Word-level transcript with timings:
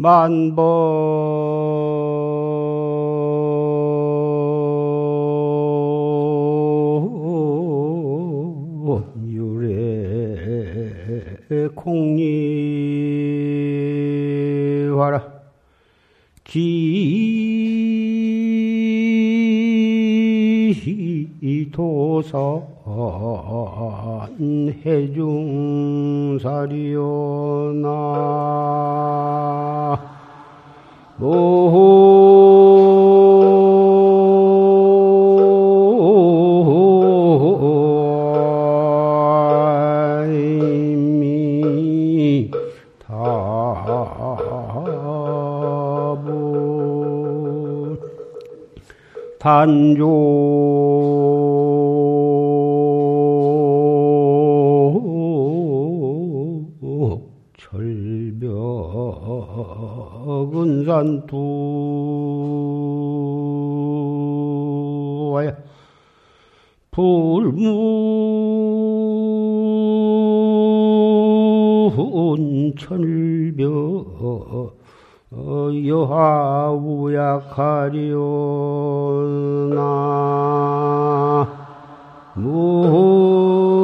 만법 0.00 0.38
유래 9.26 10.36
공리화라 11.74 12.28
기도서 21.58 22.68
해중사리오나 24.84 25.38
단조 49.38 50.06
절벽은 60.48 60.84
산 60.84 61.24
두와야 61.26 61.38
불문 66.90 67.54
철벽 72.76 74.76
여하우약하리오나. 75.86 77.28
무 82.36 83.77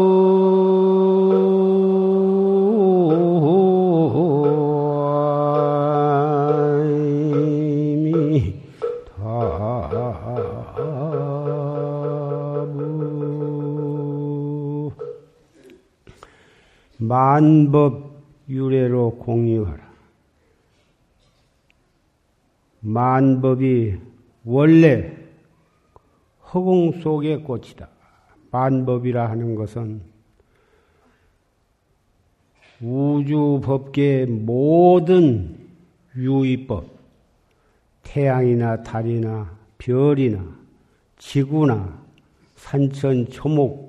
만법 17.14 18.24
유래로 18.48 19.18
공유하라. 19.18 19.84
만법이 22.80 24.00
원래 24.44 25.16
허공 26.52 27.00
속의 27.00 27.44
꽃이다. 27.44 27.88
만법이라 28.50 29.30
하는 29.30 29.54
것은 29.54 30.02
우주 32.82 33.60
법계의 33.62 34.26
모든 34.26 35.56
유의법, 36.16 36.84
태양이나 38.02 38.82
달이나 38.82 39.56
별이나 39.78 40.44
지구나 41.18 41.96
산천 42.56 43.28
초목, 43.28 43.83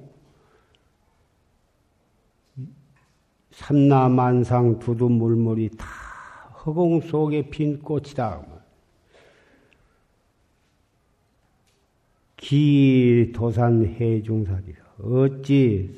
삼라만상 3.56 4.80
두두물물이 4.80 5.70
다 5.78 5.86
허공 6.66 7.02
속에 7.02 7.50
핀 7.50 7.80
꽃이다. 7.82 8.44
기도산 12.36 13.86
해중사리라. 13.86 14.86
어찌 15.00 15.96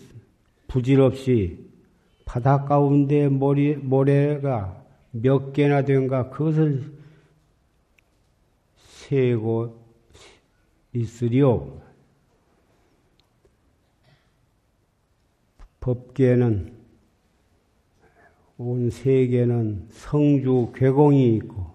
부질없이 0.68 1.68
바다 2.26 2.64
가운데 2.64 3.28
모래, 3.28 3.76
모래가 3.76 4.84
몇 5.12 5.52
개나 5.52 5.82
된가 5.82 6.30
그것을 6.30 6.94
세고 8.76 9.84
있으리오. 10.94 11.82
법계는 15.80 16.77
온 18.60 18.90
세계는 18.90 19.88
성주 19.92 20.72
괴공이 20.74 21.36
있고 21.36 21.66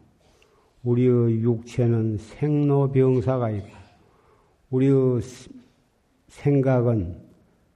우리의 0.83 1.41
육체는 1.41 2.19
생로병사가 2.19 3.51
있고 3.51 3.71
우리의 4.71 5.21
생각은 6.27 7.21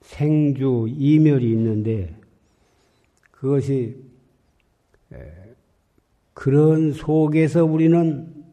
생주 0.00 0.86
이멸이 0.88 1.50
있는데 1.52 2.16
그것이 3.30 3.96
그런 6.34 6.92
속에서 6.92 7.64
우리는 7.64 8.44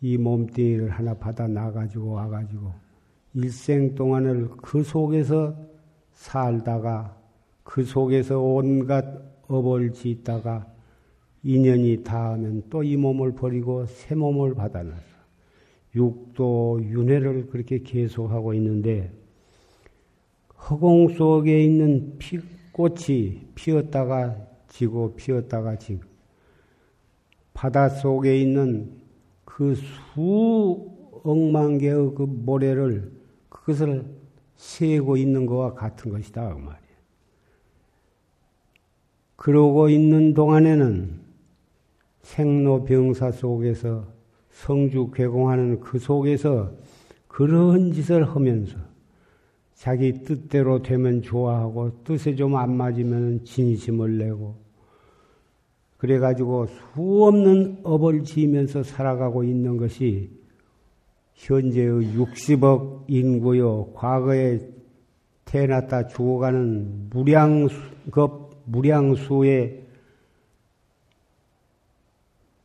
이 0.00 0.16
몸뚱이를 0.16 0.90
하나 0.90 1.14
받아 1.14 1.46
나가지고 1.46 2.12
와가지고 2.12 2.72
일생 3.34 3.94
동안을 3.94 4.48
그 4.62 4.82
속에서 4.82 5.56
살다가 6.14 7.16
그 7.62 7.84
속에서 7.84 8.40
온갖 8.40 9.27
업을 9.48 9.92
짓다가 9.92 10.66
인연이 11.42 12.02
닿으면 12.02 12.64
또 12.70 12.82
이 12.82 12.96
몸을 12.96 13.32
버리고 13.32 13.86
새 13.86 14.14
몸을 14.14 14.54
받아나서 14.54 15.02
육도 15.94 16.80
윤회를 16.82 17.46
그렇게 17.48 17.82
계속하고 17.82 18.54
있는데 18.54 19.12
허공 20.68 21.14
속에 21.14 21.64
있는 21.64 22.16
피, 22.18 22.38
꽃이 22.72 23.48
피었다가 23.54 24.36
지고 24.68 25.14
피었다가 25.16 25.76
지고 25.76 26.02
바다 27.54 27.88
속에 27.88 28.38
있는 28.40 29.00
그 29.44 29.74
수억만 31.24 31.78
개의 31.78 32.14
그 32.14 32.22
모래를 32.22 33.10
그것을 33.48 34.04
세고 34.56 35.16
있는 35.16 35.46
것과 35.46 35.74
같은 35.74 36.10
것이다 36.12 36.54
그 36.54 36.58
말이에요. 36.58 36.87
그러고 39.38 39.88
있는 39.88 40.34
동안에는 40.34 41.10
생로병사 42.22 43.30
속에서 43.30 44.04
성주 44.50 45.12
괴공하는 45.14 45.78
그 45.78 46.00
속에서 46.00 46.72
그런 47.28 47.92
짓을 47.92 48.24
하면서 48.24 48.76
자기 49.74 50.24
뜻대로 50.24 50.82
되면 50.82 51.22
좋아하고 51.22 52.02
뜻에 52.02 52.34
좀 52.34 52.56
안 52.56 52.76
맞으면 52.76 53.44
진심을 53.44 54.18
내고 54.18 54.56
그래가지고 55.98 56.66
수없는 56.66 57.78
업을 57.84 58.24
지으면서 58.24 58.82
살아가고 58.82 59.44
있는 59.44 59.76
것이 59.76 60.30
현재의 61.34 62.16
60억 62.16 63.04
인구요 63.06 63.92
과거에 63.94 64.58
태어났다 65.44 66.08
죽어가는 66.08 67.10
무량급 67.10 68.47
무량수의 68.68 69.86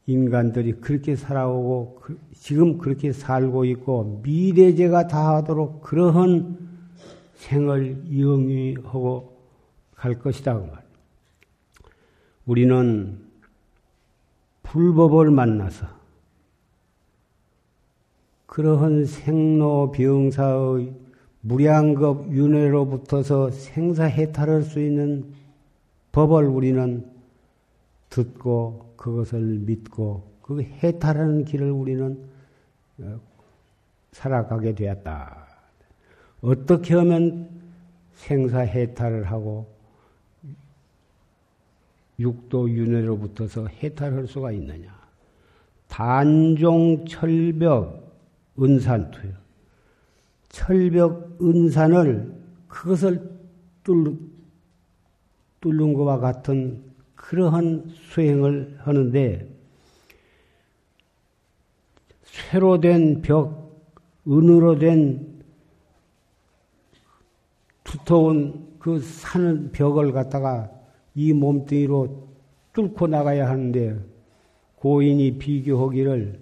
인간들이 0.06 0.74
그렇게 0.74 1.16
살아오고 1.16 2.02
지금 2.34 2.78
그렇게 2.78 3.14
살고 3.14 3.66
있고 3.66 4.22
미래제가 4.24 5.08
다하도록 5.08 5.82
그러한 5.82 6.58
생을 7.36 8.20
영위하고 8.20 9.38
갈 9.96 10.20
것이다 10.20 10.60
그 10.60 10.66
말. 10.66 10.84
우리는 12.46 13.20
불법을 14.64 15.32
만나서 15.32 15.88
그러한 18.46 19.06
생로병사의 19.06 20.94
무량급 21.42 22.32
윤회로부터서 22.32 23.52
생사해탈할 23.52 24.62
수 24.64 24.80
있는 24.82 25.34
법을 26.13 26.45
우리는 26.45 27.06
듣고 28.10 28.94
그것을 28.95 29.42
믿고 29.42 30.31
그 30.42 30.62
해탈하는 30.62 31.44
길을 31.44 31.71
우리는 31.71 32.18
살아가게 34.12 34.75
되었다. 34.75 35.48
어떻게 36.42 36.94
하면 36.95 37.50
생사 38.13 38.60
해탈을 38.60 39.24
하고 39.24 39.74
육도 42.19 42.69
윤회로부터서 42.69 43.68
해탈할 43.68 44.27
수가 44.27 44.51
있느냐? 44.51 44.95
단종 45.88 47.06
철벽 47.07 48.13
은산투요. 48.60 49.33
철벽 50.50 51.39
은산을 51.42 52.31
그것을 52.68 53.31
뚫, 53.83 54.15
뚫는 55.63 55.94
것과 55.94 56.19
같은 56.19 56.83
그러한 57.15 57.86
수행을 57.88 58.80
하는데 58.81 59.48
쇠로 62.24 62.81
된 62.81 63.21
벽, 63.21 63.81
은으로 64.27 64.77
된 64.77 65.42
두터운 67.86 68.75
그 68.77 69.00
사는 69.00 69.71
벽을 69.71 70.12
갖다가 70.12 70.69
이 71.15 71.31
몸뚱이로 71.31 72.27
뚫고 72.74 73.07
나가야 73.07 73.48
하는데 73.48 73.98
고인이 74.75 75.38
비교하기를 75.38 76.39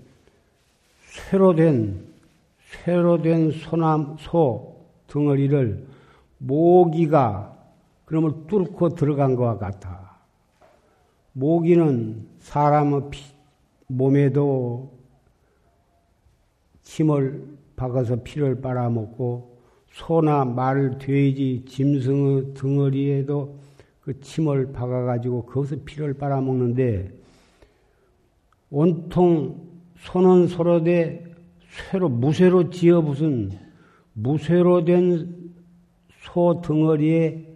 쇠로 1.06 1.54
된 1.54 2.08
쇠로 2.84 3.22
된 3.22 3.52
소남 3.52 4.16
소 4.18 4.88
덩어리를 5.08 5.86
모기가 6.40 7.61
그러면 8.12 8.46
뚫고 8.46 8.90
들어간 8.90 9.38
것과 9.38 9.58
같아. 9.58 10.20
모기는 11.32 12.28
사람의 12.40 13.04
피, 13.10 13.24
몸에도 13.88 14.92
침을 16.82 17.58
박아서 17.78 18.18
피를 18.18 18.60
빨아먹고 18.60 19.62
소나 19.94 20.44
말, 20.44 20.98
돼지, 20.98 21.64
짐승의 21.66 22.54
덩어리에도 22.54 23.58
그 24.02 24.20
침을 24.20 24.74
박아가지고 24.74 25.46
거기서 25.46 25.78
피를 25.86 26.14
빨아먹는데 26.14 27.18
온통 28.72 29.70
소는 30.00 30.48
소로 30.48 30.84
돼 30.84 31.34
쇠로 31.92 32.10
무쇠로 32.10 32.72
지어 32.72 33.02
무슨 33.02 33.52
무쇠로 34.12 34.84
된소 34.84 36.60
덩어리에 36.62 37.51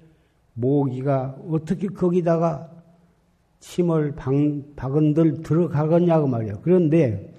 모기가 0.56 1.38
어떻게 1.50 1.88
거기다가 1.88 2.72
침을 3.60 4.16
박, 4.16 4.34
박은들 4.76 5.44
들어가겠냐고 5.44 6.28
말이야. 6.28 6.60
그런데 6.62 7.34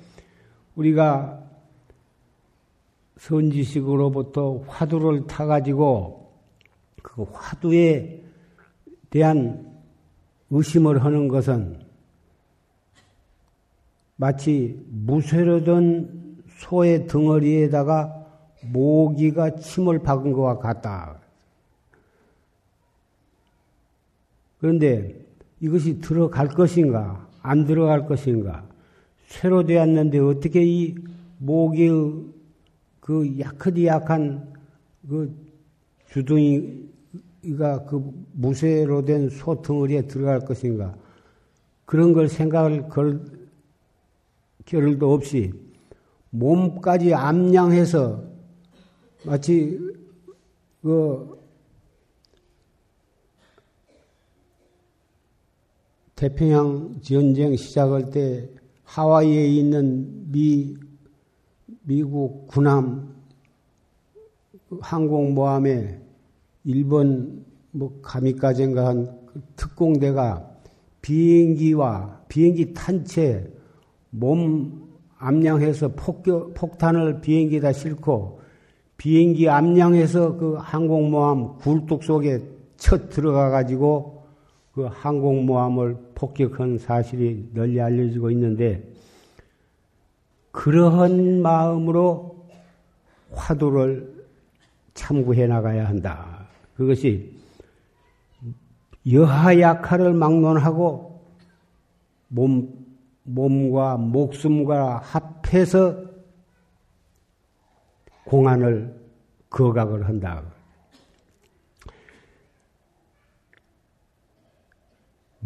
우리가 0.74 1.42
선지식으로부터 3.16 4.62
화두를 4.66 5.26
타가지고 5.26 6.30
그 7.02 7.22
화두에 7.32 8.22
대한 9.10 9.72
의심을 10.50 11.04
하는 11.04 11.28
것은 11.28 11.80
마치 14.16 14.84
무쇠로 14.90 15.64
된 15.64 16.42
소의 16.58 17.06
덩어리에다가 17.06 18.26
모기가 18.72 19.56
침을 19.56 20.00
박은 20.00 20.32
것과 20.32 20.58
같다. 20.58 21.20
그런데 24.66 25.14
이것이 25.60 26.00
들어갈 26.00 26.48
것인가, 26.48 27.28
안 27.40 27.64
들어갈 27.66 28.04
것인가, 28.04 28.68
쇠로 29.28 29.64
되었는데 29.64 30.18
어떻게 30.18 30.64
이 30.64 30.96
모기의 31.38 32.24
그 32.98 33.38
약하디 33.38 33.86
약한 33.86 34.52
그 35.08 35.32
주둥이가 36.10 37.84
그 37.88 38.12
무쇠로 38.32 39.04
된 39.04 39.28
소덩어리에 39.30 40.08
들어갈 40.08 40.40
것인가, 40.40 40.96
그런 41.84 42.12
걸 42.12 42.28
생각을 42.28 42.88
걸, 42.88 43.20
겨를도 44.64 45.12
없이 45.12 45.52
몸까지 46.30 47.14
암양해서 47.14 48.20
마치 49.26 49.78
그 50.82 51.36
태평양 56.16 56.96
전쟁 57.02 57.54
시작할 57.56 58.10
때 58.10 58.48
하와이에 58.84 59.48
있는 59.48 60.32
미, 60.32 60.74
미국 61.82 62.46
군함 62.46 63.14
항공모함에 64.80 66.00
일본 66.64 67.44
뭐 67.70 68.00
가미까지인가 68.00 68.86
한그 68.86 69.42
특공대가 69.56 70.50
비행기와 71.02 72.22
비행기 72.28 72.72
탄채 72.72 73.52
몸 74.08 74.88
암양해서 75.18 75.88
폭격, 75.96 76.54
폭탄을 76.54 77.20
비행기에다 77.20 77.72
싣고 77.72 78.40
비행기 78.96 79.50
암양해서 79.50 80.36
그 80.38 80.54
항공모함 80.54 81.58
굴뚝 81.58 82.02
속에 82.02 82.40
쳐 82.78 83.08
들어가 83.10 83.50
가지고 83.50 84.15
그 84.76 84.84
항공모함을 84.84 85.96
폭격한 86.14 86.76
사실이 86.76 87.48
널리 87.54 87.80
알려지고 87.80 88.30
있는데 88.32 88.86
그러한 90.52 91.40
마음으로 91.40 92.46
화두를 93.32 94.26
참고해 94.92 95.46
나가야 95.46 95.88
한다. 95.88 96.46
그것이 96.76 97.34
여하 99.10 99.58
약화를 99.58 100.12
막론하고 100.12 101.22
몸, 102.28 102.68
몸과 103.22 103.96
목숨과 103.96 104.98
합해서 104.98 106.04
공안을 108.26 108.94
거각을 109.48 110.06
한다. 110.06 110.42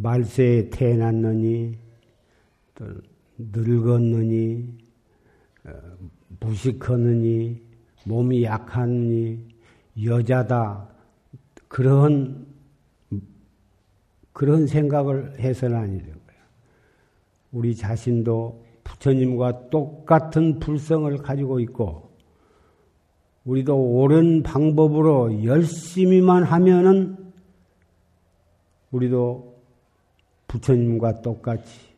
말세에 0.02 0.70
태어났느니 0.70 1.76
또 2.74 2.86
늙었느니 3.38 4.78
어, 5.64 5.70
무식하느니 6.40 7.62
몸이 8.04 8.44
약하니 8.44 9.46
여자다 10.02 10.88
그런 11.68 12.46
그런 14.32 14.66
생각을 14.66 15.38
해서는 15.38 15.76
아니 15.76 15.98
되는 15.98 16.12
거야. 16.12 16.36
우리 17.52 17.74
자신도 17.74 18.64
부처님과 18.84 19.68
똑같은 19.70 20.58
불성을 20.58 21.14
가지고 21.18 21.60
있고 21.60 22.10
우리도 23.44 23.76
옳은 23.76 24.42
방법으로 24.42 25.44
열심히만 25.44 26.44
하면은 26.44 27.32
우리도 28.90 29.59
부처님과 30.50 31.22
똑같이 31.22 31.90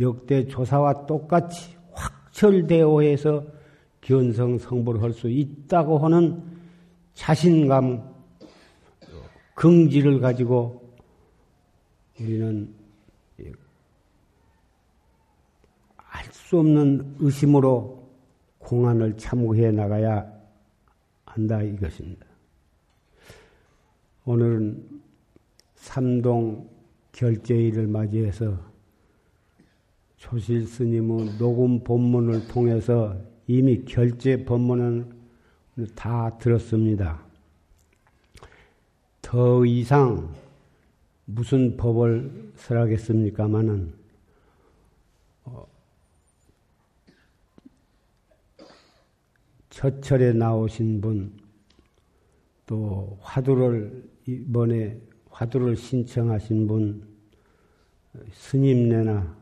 역대 0.00 0.46
조사와 0.48 1.04
똑같이 1.04 1.76
확철대오해서 1.92 3.44
견성 4.00 4.56
성불을 4.58 5.02
할수 5.02 5.28
있다고 5.28 5.98
하는 5.98 6.42
자신감, 7.12 8.10
긍지를 9.54 10.18
가지고 10.20 10.96
우리는 12.18 12.74
알 15.96 16.32
수 16.32 16.58
없는 16.58 17.16
의심으로 17.18 18.02
공안을 18.58 19.16
참고해 19.16 19.72
나가야 19.72 20.30
한다 21.24 21.62
이것입니다. 21.62 22.26
오늘은 24.24 25.00
삼동 25.74 26.71
결제일을 27.12 27.86
맞이해서 27.86 28.58
조실 30.16 30.66
스님의 30.66 31.38
녹음 31.38 31.82
본문을 31.84 32.48
통해서 32.48 33.16
이미 33.46 33.84
결제 33.84 34.44
본문은 34.44 35.12
다 35.94 36.38
들었습니다. 36.38 37.24
더 39.20 39.64
이상 39.64 40.32
무슨 41.24 41.76
법을 41.76 42.52
설하겠습니까마는 42.56 43.94
어, 45.44 45.66
첫철에 49.70 50.32
나오신 50.34 51.00
분, 51.00 51.32
또 52.66 53.18
화두를 53.22 54.08
이번에 54.26 55.00
화두를 55.32 55.76
신청하신 55.76 56.66
분, 56.66 57.02
스님네나 58.32 59.36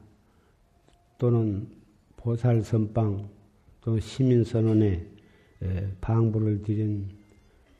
또는 1.19 1.69
보살선방 2.17 3.29
또 3.81 3.99
시민선언에 3.99 5.07
방부를 6.01 6.63
드린 6.63 7.09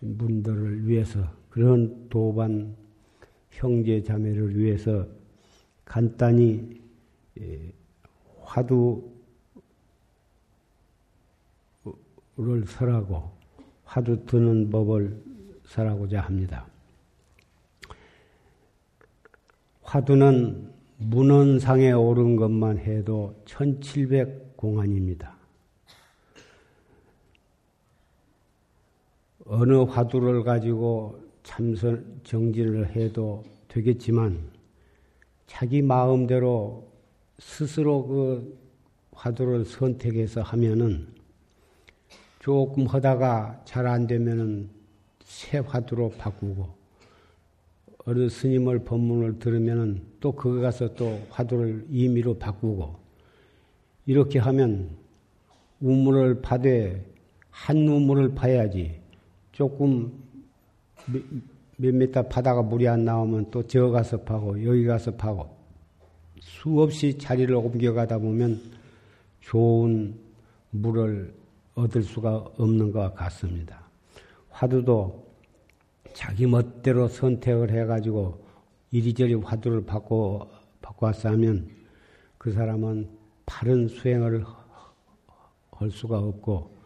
분들을 0.01 0.87
위해서 0.87 1.25
그런 1.49 2.09
도반 2.09 2.77
형제 3.51 4.03
자매를 4.03 4.59
위해서 4.59 5.07
간단히 5.85 6.81
예, 7.41 7.73
화두를 8.43 9.03
설하고 12.67 13.31
화두 13.85 14.25
드는 14.25 14.71
법을 14.71 15.23
설하고자 15.65 16.21
합니다. 16.21 16.70
화두는 19.91 20.73
문헌상에 20.99 21.91
오른 21.91 22.37
것만 22.37 22.79
해도 22.79 23.35
1700 23.45 24.57
공안입니다. 24.57 25.37
어느 29.47 29.75
화두를 29.83 30.45
가지고 30.45 31.19
참선 31.43 32.21
정진을 32.23 32.95
해도 32.95 33.43
되겠지만 33.67 34.39
자기 35.49 35.83
마음대로 35.83 36.89
스스로 37.41 38.07
그 38.07 38.59
화두를 39.11 39.65
선택해서 39.65 40.41
하면은 40.41 41.09
조금 42.39 42.87
하다가 42.87 43.63
잘 43.65 43.89
안 43.89 44.07
되면은 44.07 44.71
새 45.25 45.59
화두로 45.59 46.11
바꾸고 46.11 46.80
어느 48.11 48.29
스님을 48.29 48.81
법문을 48.81 49.39
들으면은 49.39 50.03
또 50.19 50.33
거기 50.33 50.61
가서 50.61 50.95
또 50.95 51.21
화두를 51.31 51.87
임의로 51.91 52.39
바꾸고 52.39 52.97
이렇게 54.05 54.41
하면 54.41 54.91
우물을 55.81 56.43
파되 56.43 57.07
한 57.51 57.87
우물을 57.87 58.35
파야지 58.35 59.01
조금 59.53 60.13
몇 61.77 61.95
미터 61.95 62.23
파다가 62.27 62.63
물이 62.63 62.89
안 62.89 63.05
나오면 63.05 63.53
또 63.53 63.63
저 63.63 63.91
가서 63.91 64.23
파고 64.23 64.65
여기 64.65 64.85
가서 64.85 65.13
파고 65.13 65.49
수없이 66.41 67.17
자리를 67.17 67.55
옮겨가다 67.55 68.19
보면 68.19 68.61
좋은 69.39 70.17
물을 70.71 71.33
얻을 71.77 72.03
수가 72.03 72.39
없는 72.59 72.91
것 72.91 73.15
같습니다. 73.15 73.89
화두도 74.49 75.30
자기 76.13 76.47
멋대로 76.47 77.09
선택을 77.09 77.71
해가지고 77.71 78.45
이리저리 78.91 79.35
화두를 79.35 79.85
바꿔, 79.85 80.49
바꿔왔어 80.83 81.31
하면 81.31 81.69
그 82.39 82.53
사람은 82.53 83.09
바른 83.47 83.89
수행을 83.89 84.45
할 85.73 85.91
수가 85.91 86.19
없고 86.19 86.79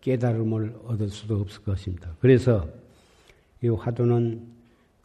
깨달음을 0.00 0.76
얻을 0.84 1.08
수도 1.08 1.40
없을 1.40 1.62
것입니다. 1.62 2.14
그래서 2.20 2.68
이 3.62 3.68
화두는 3.68 4.46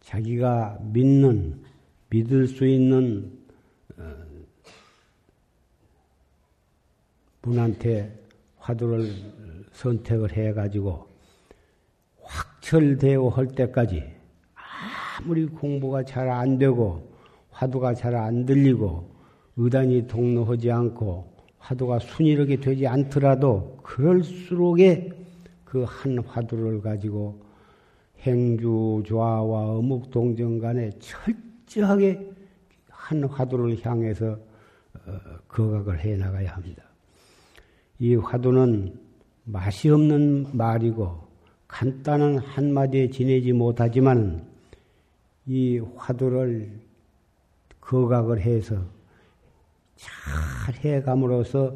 자기가 0.01 0.79
믿는, 0.81 1.63
믿을 2.09 2.47
수 2.47 2.65
있는 2.65 3.31
어, 3.97 4.13
분한테 7.41 8.19
화두를 8.57 9.11
선택을 9.71 10.33
해가지고 10.33 11.10
확철되어 12.71 13.27
할 13.27 13.47
때까지 13.47 14.03
아무리 15.19 15.45
공부가 15.45 16.03
잘 16.03 16.29
안 16.29 16.57
되고 16.57 17.11
화두가 17.51 17.93
잘 17.93 18.15
안 18.15 18.45
들리고 18.45 19.11
의단이 19.57 20.07
동로하지 20.07 20.71
않고 20.71 21.29
화두가 21.59 21.99
순이하게 21.99 22.55
되지 22.61 22.87
않더라도 22.87 23.77
그럴수록에 23.83 25.09
그 25.65 25.83
한 25.83 26.19
화두를 26.19 26.81
가지고 26.81 27.41
행주 28.19 29.03
좌와 29.07 29.77
어묵 29.77 30.09
동정 30.09 30.59
간에 30.59 30.89
철저하게 30.99 32.31
한 32.89 33.23
화두를 33.25 33.77
향해서 33.85 34.37
어, 35.05 35.11
거각을 35.47 35.99
해 35.99 36.15
나가야 36.15 36.53
합니다. 36.53 36.83
이 37.99 38.15
화두는 38.15 38.97
맛이 39.43 39.89
없는 39.89 40.47
말이고 40.53 41.30
간단한 41.71 42.37
한마디에 42.37 43.09
지내지 43.09 43.53
못하지만 43.53 44.45
이 45.47 45.79
화두를 45.95 46.69
거각을 47.79 48.41
해서 48.41 48.77
잘 49.95 50.75
해감으로써 50.75 51.73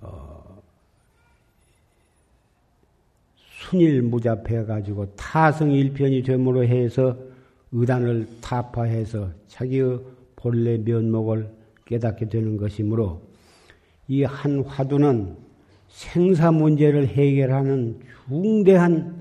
어, 0.00 0.62
순일무잡해 3.36 4.64
가지고 4.64 5.14
타성일편이 5.14 6.22
됨으로 6.22 6.64
해서 6.64 7.16
의단을 7.70 8.26
타파해서 8.40 9.30
자기의 9.46 10.00
본래 10.36 10.78
면목을 10.78 11.48
깨닫게 11.84 12.28
되는 12.28 12.56
것이므로 12.56 13.20
이 14.08 14.24
한 14.24 14.64
화두는 14.64 15.36
생사 15.92 16.50
문제를 16.50 17.06
해결하는 17.06 18.00
중대한 18.26 19.14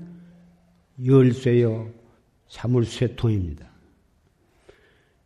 열쇠요 1.06 1.90
자물쇠통입니다. 2.48 3.70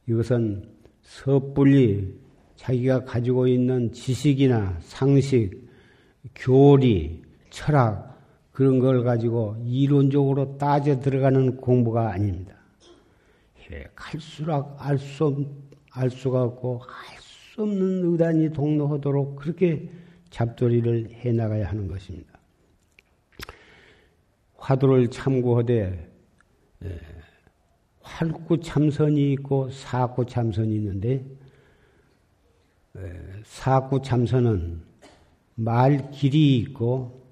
이것은 0.07 0.67
섣불리 1.03 2.19
자기가 2.55 3.05
가지고 3.05 3.47
있는 3.47 3.91
지식이나 3.91 4.77
상식, 4.81 5.69
교리, 6.33 7.21
철학 7.51 8.19
그런 8.51 8.79
걸 8.79 9.03
가지고 9.03 9.55
이론적으로 9.63 10.57
따져 10.57 10.99
들어가는 10.99 11.57
공부가 11.57 12.11
아닙니다. 12.11 12.55
갈수록 13.93 14.75
알 14.79 14.97
수, 14.97 15.45
알 15.91 16.09
수가 16.09 16.43
없고 16.43 16.81
알 16.83 17.25
수 17.55 17.63
없는 17.63 18.11
의단이 18.11 18.51
동로하도록 18.51 19.37
그렇게 19.37 19.89
잡돌이를 20.35 21.11
해 21.11 21.31
나가야 21.31 21.69
하는 21.69 21.87
것입니다. 21.87 22.37
화두를 24.57 25.09
참고하되 25.09 26.11
활구 28.01 28.59
참선이 28.59 29.31
있고 29.33 29.69
사구 29.69 30.25
참선이 30.25 30.75
있는데 30.75 31.25
사구 33.45 34.01
참선은 34.01 34.81
말 35.55 36.11
길이 36.11 36.57
있고 36.57 37.25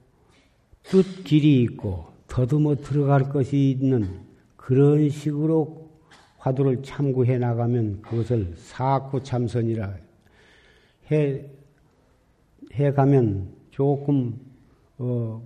뜻 0.83 1.25
길이 1.25 1.61
있고 1.63 2.13
더듬어 2.27 2.75
들어갈 2.75 3.29
것이 3.29 3.71
있는 3.71 4.21
그런 4.55 5.09
식으로 5.09 5.91
화두를 6.37 6.83
참고해 6.83 7.37
나가면 7.37 8.01
그것을 8.01 8.53
사구 8.55 9.21
참선이라 9.21 9.97
해, 11.11 11.45
해 12.73 12.91
가면 12.91 13.49
조금, 13.71 14.39
어, 14.97 15.41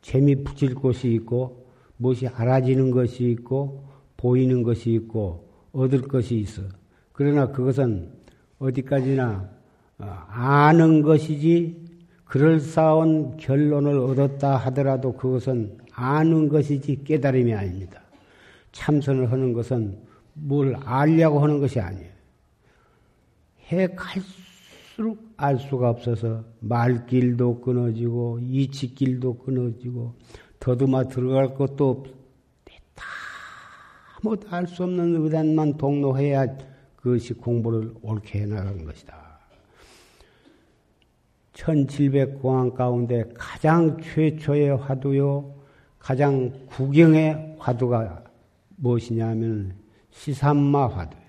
재미 0.00 0.34
붙일 0.42 0.74
것이 0.74 1.12
있고, 1.12 1.66
무엇이 1.96 2.26
알아지는 2.26 2.90
것이 2.90 3.30
있고, 3.30 3.84
보이는 4.16 4.62
것이 4.62 4.92
있고, 4.92 5.48
얻을 5.72 6.02
것이 6.02 6.36
있어. 6.36 6.62
그러나 7.12 7.48
그것은 7.48 8.12
어디까지나 8.58 9.48
어, 9.98 10.04
아는 10.28 11.02
것이지 11.02 11.84
그럴싸한 12.24 13.36
결론을 13.36 13.98
얻었다 13.98 14.56
하더라도 14.56 15.12
그것은 15.12 15.78
아는 15.92 16.48
것이지 16.48 17.04
깨달음이 17.04 17.54
아닙니다. 17.54 18.02
참선을 18.72 19.30
하는 19.32 19.52
것은 19.52 19.98
뭘 20.34 20.76
알려고 20.84 21.40
하는 21.40 21.60
것이 21.60 21.80
아니에요. 21.80 22.10
해 23.72 23.86
갈수 23.94 24.45
록 24.96 25.26
알 25.36 25.58
수가 25.58 25.90
없어서 25.90 26.44
말길도 26.60 27.60
끊어지고 27.60 28.40
이치길도 28.42 29.38
끊어지고 29.38 30.14
더듬어 30.58 31.08
들어갈 31.08 31.54
것도 31.54 32.06
다못 34.22 34.52
알 34.52 34.66
수 34.66 34.84
없는 34.84 35.22
의단만 35.22 35.76
동로해야 35.76 36.46
그것이 36.96 37.34
공부를 37.34 37.94
옳게 38.02 38.40
해나간 38.40 38.84
것이다. 38.84 39.14
1700공안 41.52 42.74
가운데 42.74 43.24
가장 43.34 43.98
최초의 44.00 44.76
화두요, 44.76 45.54
가장 45.98 46.50
구경의 46.66 47.56
화두가 47.58 48.24
무엇이냐면 48.76 49.74
시삼마 50.10 50.88
화두예요. 50.88 51.26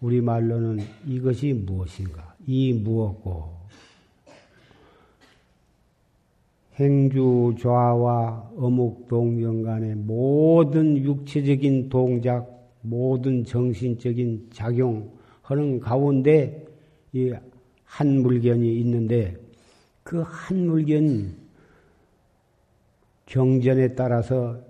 우리말로는 0.00 0.80
이것이 1.06 1.52
무엇인가? 1.52 2.29
이 2.46 2.72
무엇고? 2.72 3.60
행주 6.76 7.54
좌와 7.60 8.52
어묵 8.56 9.06
동경 9.08 9.62
간의 9.62 9.96
모든 9.96 10.96
육체적인 10.96 11.88
동작, 11.90 12.48
모든 12.80 13.44
정신적인 13.44 14.48
작용하는 14.52 15.80
가운데 15.80 16.66
이 17.12 17.34
한 17.90 18.22
물견이 18.22 18.78
있는데 18.80 19.36
그 20.04 20.22
한 20.22 20.66
물견 20.66 21.36
경전에 23.26 23.94
따라서 23.94 24.60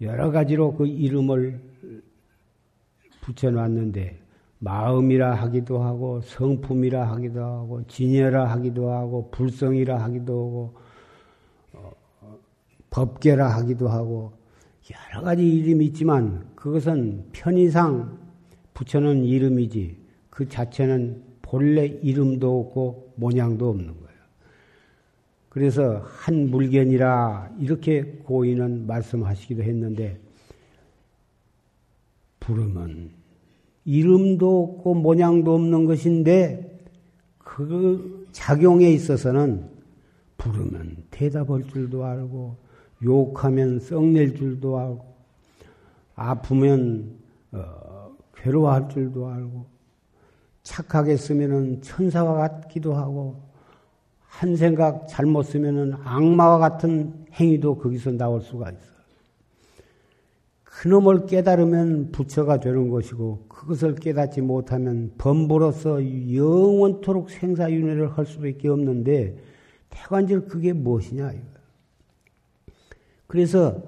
여러 0.00 0.30
가지로 0.30 0.74
그 0.74 0.86
이름을 0.86 1.60
붙여놨는데 3.22 4.18
마음이라 4.58 5.34
하기도 5.34 5.82
하고 5.82 6.20
성품이라 6.22 7.10
하기도 7.10 7.42
하고 7.42 7.86
진여라 7.86 8.50
하기도 8.52 8.90
하고 8.90 9.30
불성이라 9.30 10.02
하기도 10.02 10.32
하고 10.32 10.74
어, 11.72 11.92
법계라 12.90 13.48
하기도 13.56 13.88
하고 13.88 14.32
여러 14.90 15.22
가지 15.22 15.46
이름이 15.46 15.86
있지만 15.86 16.46
그것은 16.54 17.28
편의상 17.32 18.18
붙여놓은 18.74 19.24
이름이지 19.24 19.98
그 20.30 20.48
자체는 20.48 21.22
본래 21.42 21.86
이름도 21.86 22.60
없고 22.60 23.14
모양도 23.16 23.68
없는 23.68 23.86
거예요. 23.86 24.04
그래서 25.48 25.98
한 26.04 26.50
물견이라 26.50 27.52
이렇게 27.60 28.02
고인은 28.24 28.86
말씀하시기도 28.86 29.62
했는데 29.62 30.18
부르면 32.40 33.10
이름도 33.84 34.62
없고 34.62 34.94
모양도 34.94 35.54
없는 35.54 35.84
것인데 35.84 36.84
그 37.38 38.26
작용에 38.32 38.90
있어서는 38.90 39.68
부르면 40.38 41.04
대답할 41.10 41.64
줄도 41.64 42.04
알고 42.04 42.56
욕하면 43.02 43.78
썩낼 43.80 44.34
줄도 44.34 44.78
알고 44.78 45.14
아프면 46.16 47.18
어, 47.52 48.12
괴로워할 48.34 48.88
줄도 48.88 49.28
알고 49.28 49.66
착하게 50.62 51.16
쓰면은 51.16 51.82
천사와 51.82 52.48
같기도 52.48 52.94
하고 52.94 53.42
한 54.26 54.56
생각 54.56 55.06
잘못 55.06 55.44
쓰면은 55.44 55.94
악마와 56.02 56.58
같은 56.58 57.26
행위도 57.34 57.78
거기서 57.78 58.12
나올 58.12 58.40
수가 58.40 58.70
있어. 58.70 58.93
그놈을 60.80 61.26
깨달으면 61.26 62.10
부처가 62.10 62.58
되는 62.58 62.88
것이고 62.88 63.46
그것을 63.48 63.94
깨닫지 63.94 64.40
못하면 64.40 65.14
범보로서 65.18 66.02
영원토록 66.34 67.30
생사윤회를 67.30 68.18
할 68.18 68.26
수밖에 68.26 68.68
없는데 68.68 69.38
태관절 69.90 70.46
그게 70.46 70.72
무엇이냐 70.72 71.30
이거. 71.32 71.46
그래서 73.28 73.80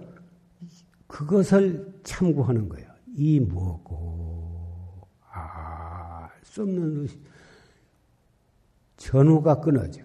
그것을 1.08 1.92
참고하는 2.04 2.68
거예요. 2.68 2.88
이 3.16 3.40
무엇고 3.40 5.08
알수 5.32 6.62
없는. 6.62 7.08
전후가 8.96 9.60
끊어져. 9.60 10.02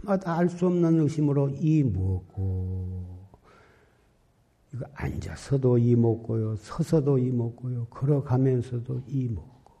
다마다 0.00 0.38
알 0.38 0.48
수 0.48 0.66
없는 0.66 1.00
의심으로 1.00 1.50
이 1.50 1.82
무엇고 1.82 2.95
이거 4.76 4.84
앉아서도 4.92 5.78
이 5.78 5.96
먹고요, 5.96 6.56
서서도 6.56 7.16
이 7.18 7.30
먹고요, 7.30 7.86
걸어가면서도 7.86 9.00
이 9.08 9.26
먹고, 9.28 9.72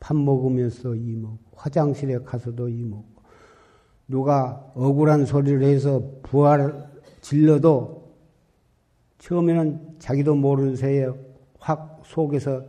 밥 0.00 0.16
먹으면서 0.16 0.94
이 0.94 1.14
먹고, 1.16 1.38
화장실에 1.54 2.18
가서도 2.20 2.70
이 2.70 2.82
먹고, 2.82 3.20
누가 4.08 4.72
억울한 4.74 5.26
소리를 5.26 5.62
해서 5.62 6.02
부활 6.22 6.90
질러도 7.20 8.10
처음에는 9.18 9.96
자기도 9.98 10.34
모르는 10.34 10.76
새에 10.76 11.06
확 11.58 12.00
속에서 12.04 12.64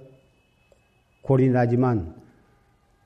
골이 1.21 1.49
나지만 1.49 2.13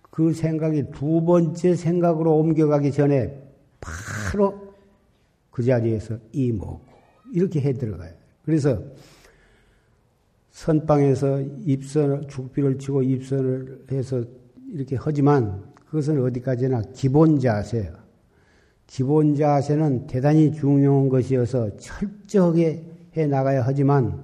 그 0.02 0.34
생각이 0.34 0.92
두 0.92 1.24
번째 1.24 1.76
생각으로 1.76 2.36
옮겨가기 2.40 2.92
전에 2.92 3.40
바로 3.80 4.74
그 5.52 5.62
자리에서 5.64 6.18
이 6.32 6.52
먹고 6.52 6.95
이렇게 7.36 7.62
해 7.62 7.74
들어가요. 7.74 8.14
그래서 8.44 8.82
선방에서 10.52 11.42
입선 11.66 12.28
죽비를 12.30 12.80
치고 12.80 13.04
입선을 13.04 13.86
해서 13.92 14.24
이렇게 14.72 14.96
하지만 14.98 15.64
그것은 15.86 16.24
어디까지나 16.24 16.82
기본 16.94 17.40
자세예요. 17.40 17.94
기본 18.88 19.36
자세는 19.36 20.08
대단히 20.08 20.54
중요한 20.54 21.10
것이어서 21.10 21.76
철저하게 21.78 22.86
해 23.18 23.28
나가야 23.28 23.64
하지만 23.66 24.24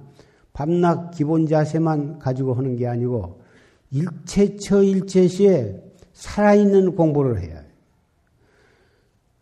밤낮 0.52 1.10
기본 1.10 1.46
자세만 1.46 2.18
가지고 2.18 2.54
하는 2.54 2.76
게 2.76 2.86
아니고 2.86 3.42
일체처 3.90 4.82
일체시에 4.82 5.82
살아있는 6.14 6.94
공부를 6.94 7.40
해야 7.40 7.56
해요. 7.56 7.72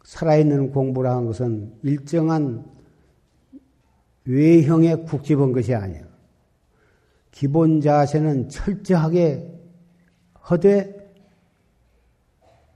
살아있는 0.05 0.73
공부라는 0.73 1.27
것은 1.27 1.73
일정한 1.85 2.65
외형에 4.31 4.95
국 4.97 5.25
집은 5.25 5.53
것이 5.53 5.75
아니에요. 5.75 6.05
기본 7.33 7.81
자세는 7.81 8.49
철저하게 8.49 9.61
허되 10.49 11.01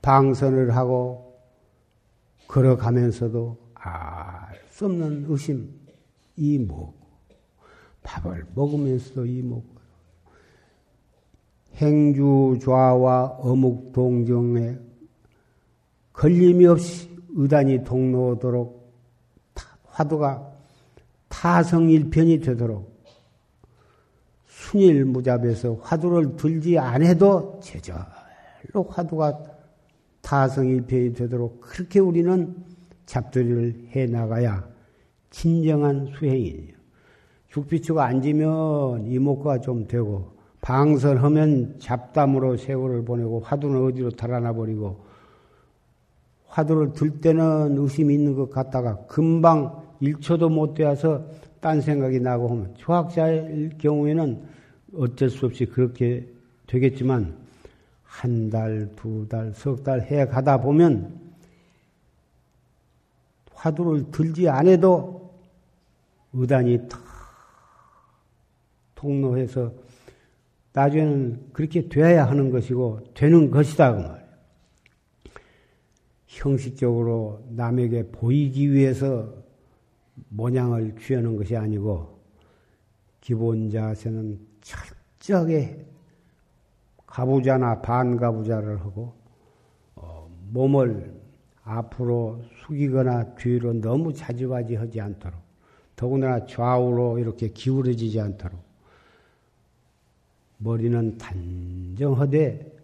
방선을 0.01 0.75
하고 0.75 1.39
걸어가면서도 2.47 3.57
알수 3.73 4.85
없는 4.85 5.25
의심 5.27 5.73
이 6.35 6.59
먹고 6.59 6.93
밥을 8.03 8.45
먹으면서도 8.53 9.25
이 9.25 9.41
먹고 9.41 9.75
행주 11.75 12.57
좌와 12.61 13.37
어묵 13.39 13.91
동정에 13.93 14.77
걸림이 16.13 16.65
없이 16.67 17.09
의단이 17.29 17.83
동로오도록 17.83 18.93
화두가 19.85 20.54
타성일편이 21.35 22.39
되도록 22.39 22.95
순일 24.47 25.03
무잡에서 25.03 25.75
화두를 25.81 26.37
들지 26.37 26.79
않아도 26.79 27.59
제절로 27.61 28.83
화두가 28.87 29.37
타성일편이 30.21 31.13
되도록 31.13 31.59
그렇게 31.59 31.99
우리는 31.99 32.55
잡들이를 33.05 33.89
해 33.95 34.05
나가야 34.05 34.65
진정한 35.29 36.07
수행이에요. 36.17 36.73
죽비추가 37.49 38.05
앉으면 38.05 39.05
이목구가 39.05 39.59
좀 39.59 39.87
되고 39.87 40.31
방설하면 40.61 41.79
잡담으로 41.79 42.57
세월을 42.57 43.03
보내고 43.03 43.41
화두는 43.41 43.85
어디로 43.85 44.11
달아나 44.11 44.53
버리고 44.53 45.05
화두를 46.47 46.93
들 46.93 47.19
때는 47.19 47.77
의심이 47.77 48.13
있는 48.13 48.35
것 48.35 48.49
같다가 48.49 49.05
금방 49.07 49.84
1초도 50.01 50.51
못 50.51 50.73
되어서 50.73 51.25
딴 51.59 51.81
생각이 51.81 52.19
나고 52.19 52.47
하면 52.49 52.73
초학자일 52.75 53.77
경우에는 53.77 54.43
어쩔 54.97 55.29
수 55.29 55.45
없이 55.45 55.65
그렇게 55.65 56.27
되겠지만 56.67 57.37
한 58.03 58.49
달, 58.49 58.89
두 58.95 59.27
달, 59.27 59.51
석 59.53 59.83
달 59.83 60.01
해 60.01 60.25
가다 60.25 60.61
보면 60.61 61.19
화두를 63.53 64.11
들지 64.11 64.47
않아도 64.49 65.33
의단이 66.33 66.87
탁 66.87 67.01
통로해서 68.95 69.73
나중에는 70.73 71.49
그렇게 71.53 71.87
되어야 71.87 72.25
하는 72.27 72.51
것이고 72.51 73.13
되는 73.13 73.49
것이다 73.49 73.93
그 73.93 73.99
말이에요. 74.01 74.25
형식적으로 76.27 77.45
남에게 77.49 78.07
보이기 78.11 78.71
위해서 78.73 79.33
모양을 80.35 80.95
취하는 80.99 81.35
것이 81.37 81.55
아니고 81.55 82.19
기본 83.21 83.69
자세는 83.69 84.39
철저하게 84.61 85.85
가부자나 87.07 87.81
반가부자를 87.81 88.81
하고 88.81 89.13
어, 89.95 90.29
몸을 90.51 91.13
앞으로 91.63 92.41
숙이거나 92.61 93.35
뒤로 93.35 93.73
너무 93.73 94.13
자지바지 94.13 94.75
하지 94.75 95.01
않도록 95.01 95.39
더군다나 95.95 96.45
좌우로 96.45 97.19
이렇게 97.19 97.47
기울어지지 97.49 98.19
않도록 98.19 98.59
머리는 100.57 101.17
단정하되 101.17 102.75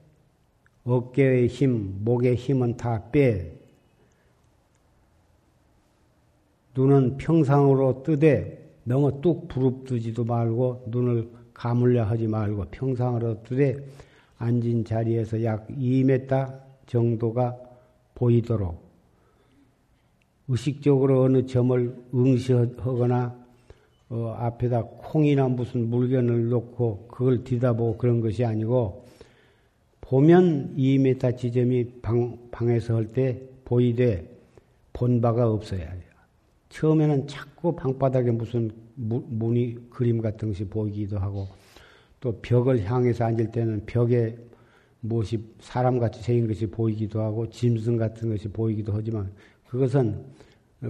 어깨의 0.84 1.48
힘, 1.48 2.04
목의 2.04 2.36
힘은 2.36 2.78
다 2.78 3.12
빼. 3.12 3.61
눈은 6.75 7.17
평상으로 7.17 8.03
뜨되 8.03 8.62
너무 8.84 9.21
뚝 9.21 9.47
부릅뜨지도 9.47 10.23
말고 10.23 10.86
눈을 10.88 11.29
가물려 11.53 12.03
하지 12.03 12.27
말고 12.27 12.65
평상으로 12.71 13.43
뜨되 13.43 13.77
앉은 14.38 14.86
자리에서 14.86 15.43
약 15.43 15.67
2m 15.67 16.60
정도가 16.88 17.57
보이도록 18.15 18.81
의식적으로 20.47 21.23
어느 21.23 21.45
점을 21.45 21.95
응시하거나 22.13 23.41
어, 24.10 24.36
앞에다 24.38 24.84
콩이나 24.84 25.47
무슨 25.47 25.89
물건을 25.89 26.49
놓고 26.49 27.07
그걸 27.07 27.43
뒤다보고 27.43 27.97
그런 27.97 28.19
것이 28.19 28.43
아니고 28.43 29.05
보면 30.01 30.75
2m 30.75 31.38
지점이 31.38 32.01
방, 32.01 32.38
방에서 32.51 32.95
할 32.95 33.05
때 33.13 33.41
보이되 33.63 34.27
본 34.91 35.21
바가 35.21 35.49
없어야 35.49 35.79
해요. 35.79 36.11
처음에는 36.71 37.27
자꾸 37.27 37.75
방바닥에 37.75 38.31
무슨 38.31 38.71
문이 38.95 39.89
그림 39.89 40.21
같은 40.21 40.49
것이 40.49 40.65
보이기도 40.65 41.19
하고 41.19 41.47
또 42.19 42.39
벽을 42.41 42.84
향해서 42.84 43.25
앉을 43.25 43.51
때는 43.51 43.86
벽에 43.86 44.38
무엇이 45.01 45.43
사람같이 45.60 46.21
생긴 46.23 46.47
것이 46.47 46.67
보이기도 46.67 47.21
하고 47.21 47.49
짐승 47.49 47.97
같은 47.97 48.29
것이 48.29 48.47
보이기도 48.47 48.93
하지만 48.93 49.31
그것은 49.67 50.23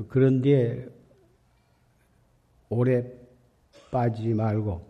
그런 0.08 0.42
데에 0.42 0.86
오래 2.70 3.04
빠지지 3.90 4.34
말고 4.34 4.82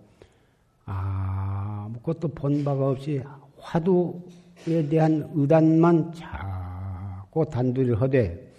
아무것도 0.85 2.27
본 2.29 2.63
바가 2.65 2.89
없이 2.89 3.21
화두에 3.57 4.89
대한 4.89 5.31
의단만 5.33 6.13
자꾸 6.13 7.45
단두를 7.49 8.01
하되 8.01 8.50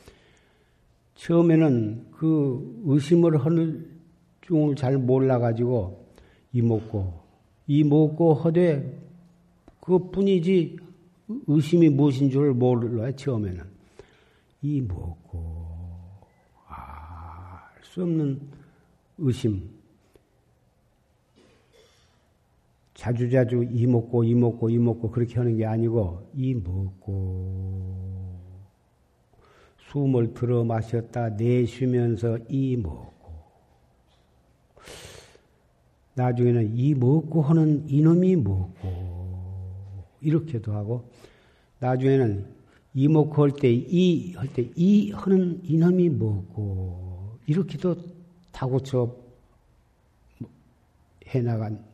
처음에는 1.22 2.10
그 2.10 2.82
의심을 2.84 3.44
하는 3.44 3.88
중을 4.40 4.74
잘 4.74 4.98
몰라가지고 4.98 6.04
이먹고 6.52 7.22
이먹고 7.68 8.34
하되 8.34 9.00
그뿐이지 9.80 10.76
의심이 11.46 11.88
무엇인 11.90 12.28
줄 12.28 12.52
몰라요 12.52 13.14
처음에는. 13.14 13.62
이먹고 14.62 15.66
알 16.66 17.84
수 17.84 18.02
없는 18.02 18.40
의심. 19.18 19.70
자주자주 22.94 23.68
이먹고 23.70 24.24
이먹고 24.24 24.70
이먹고 24.70 25.10
그렇게 25.10 25.36
하는 25.36 25.56
게 25.56 25.66
아니고 25.66 26.30
이먹고 26.34 27.91
숨을 29.92 30.32
들어 30.32 30.64
마셨다 30.64 31.28
내쉬면서 31.30 32.38
이 32.48 32.76
먹고. 32.78 33.12
나중에는 36.14 36.76
이 36.76 36.94
먹고 36.94 37.42
하는 37.42 37.84
이놈이 37.88 38.36
먹고. 38.36 40.02
이렇게도 40.22 40.72
하고 40.72 41.04
나중에는 41.80 42.46
이 42.94 43.08
먹고 43.08 43.42
할 43.42 43.50
때 43.52 43.68
이 43.68 44.34
할 44.34 44.48
때 44.48 44.70
이 44.76 45.12
하는 45.12 45.60
이놈이 45.62 46.08
먹고. 46.08 47.36
이렇게도 47.46 47.96
다 48.50 48.66
고쳐 48.66 49.14
해나간 51.26 51.84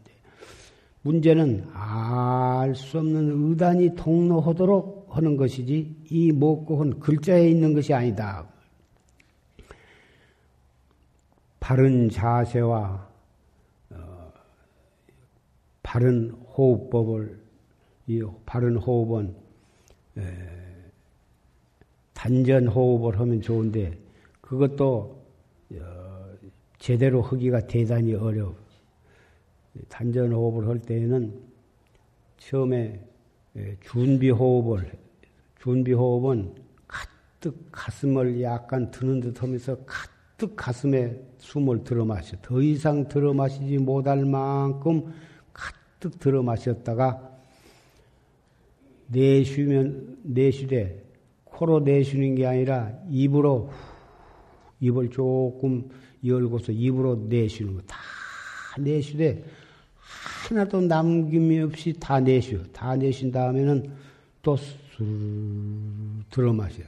문제는 1.02 1.68
알 1.72 2.74
수 2.74 2.98
없는 2.98 3.50
의단이 3.50 3.96
통로하도록 3.96 4.97
하는 5.18 5.36
것이지 5.36 5.96
이한 6.10 7.00
글자에 7.00 7.48
있는 7.48 7.74
것이 7.74 7.92
아니다. 7.92 8.48
바른 11.58 12.08
자세와 12.08 13.08
어, 13.90 14.32
바른 15.82 16.30
호흡법을 16.30 17.36
이 18.06 18.22
바른 18.46 18.76
호흡은 18.76 19.34
에, 20.18 20.22
단전 22.14 22.68
호흡을 22.68 23.18
하면 23.18 23.40
좋은데 23.42 23.98
그것도 24.40 25.20
어, 25.74 26.34
제대로 26.78 27.22
하기가 27.22 27.66
대단히 27.66 28.14
어려워. 28.14 28.54
단전 29.88 30.32
호흡을 30.32 30.68
할 30.68 30.78
때에는 30.78 31.42
처음에 32.38 33.04
예, 33.56 33.76
준비 33.80 34.30
호흡을 34.30 35.07
준비 35.60 35.92
호흡은 35.92 36.54
가득 36.86 37.68
가슴을 37.72 38.40
약간 38.42 38.90
드는 38.90 39.20
듯 39.20 39.42
하면서 39.42 39.76
가득 39.84 40.54
가슴에 40.56 41.20
숨을 41.38 41.84
들어 41.84 42.04
마셔. 42.04 42.36
더 42.42 42.60
이상 42.62 43.08
들어 43.08 43.32
마시지 43.32 43.78
못할 43.78 44.24
만큼 44.24 45.12
가득 45.52 46.18
들어 46.18 46.42
마셨다가 46.42 47.30
내쉬면 49.08 50.18
내쉬되 50.22 51.02
코로 51.44 51.80
내쉬는 51.80 52.34
게 52.36 52.46
아니라 52.46 52.92
입으로 53.08 53.70
입을 54.80 55.10
조금 55.10 55.88
열고서 56.24 56.72
입으로 56.72 57.16
내쉬는 57.28 57.74
거 57.74 57.82
다 57.86 57.96
내쉬되 58.78 59.42
하나도 60.48 60.82
남김이 60.82 61.60
없이 61.60 61.92
다 61.98 62.20
내쉬어. 62.20 62.62
다 62.72 62.96
내쉰 62.96 63.30
다음에는 63.30 63.90
또 64.42 64.56
술 64.98 66.24
들어 66.30 66.52
마셔. 66.52 66.82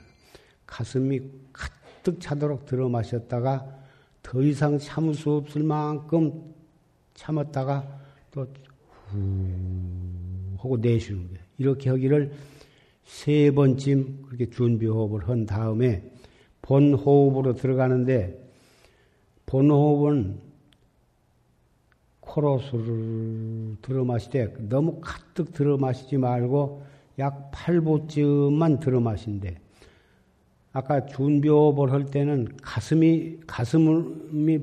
가슴이 0.66 1.20
가득 1.52 2.20
차도록 2.20 2.66
들어 2.66 2.88
마셨다가 2.88 3.78
더 4.22 4.42
이상 4.42 4.78
참을 4.78 5.14
수 5.14 5.30
없을 5.30 5.62
만큼 5.62 6.52
참았다가 7.14 8.00
또 8.32 8.46
후 9.10 10.56
하고 10.58 10.76
내쉬는 10.76 11.28
거예요. 11.28 11.40
이렇게 11.58 11.90
하기를 11.90 12.32
세 13.04 13.50
번쯤 13.50 14.22
그렇게 14.26 14.48
준비 14.50 14.86
호흡을 14.86 15.28
한 15.28 15.46
다음에 15.46 16.10
본 16.62 16.94
호흡으로 16.94 17.54
들어가는데 17.54 18.38
본 19.46 19.70
호흡은 19.70 20.38
코로 22.20 22.58
술을 22.60 23.76
들어 23.82 24.04
마시되 24.04 24.54
너무 24.68 25.00
가득 25.00 25.52
들어 25.52 25.76
마시지 25.76 26.16
말고 26.16 26.84
약 27.18 27.50
8보쯤만 27.52 28.80
들어 28.80 29.00
마신대. 29.00 29.56
아까 30.72 31.04
준비호흡을 31.06 31.90
할 31.90 32.06
때는 32.06 32.56
가슴이 32.62 33.40
가슴이 33.46 34.60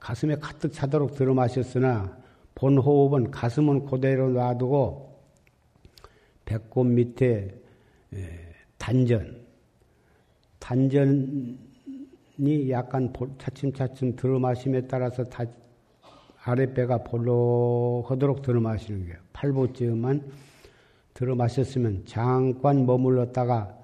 가슴에 0.00 0.36
가득 0.36 0.72
차도록 0.72 1.14
들어 1.14 1.34
마셨으나 1.34 2.16
본 2.54 2.78
호흡은 2.78 3.30
가슴은 3.30 3.84
그대로 3.84 4.30
놔두고 4.30 5.20
배꼽 6.46 6.84
밑에 6.84 7.54
단전 8.78 9.44
단전이 10.58 11.58
약간 12.70 13.12
차츰차츰 13.38 14.16
들어 14.16 14.38
마심에 14.38 14.86
따라서 14.86 15.24
다 15.24 15.44
아랫배가 16.44 17.04
볼록하도록 17.04 18.40
들어 18.42 18.60
마시는 18.60 19.06
거예요. 19.06 19.18
팔보쯤만 19.32 20.45
들어 21.16 21.34
마셨으면 21.34 22.02
잠깐 22.04 22.84
머물렀다가 22.84 23.74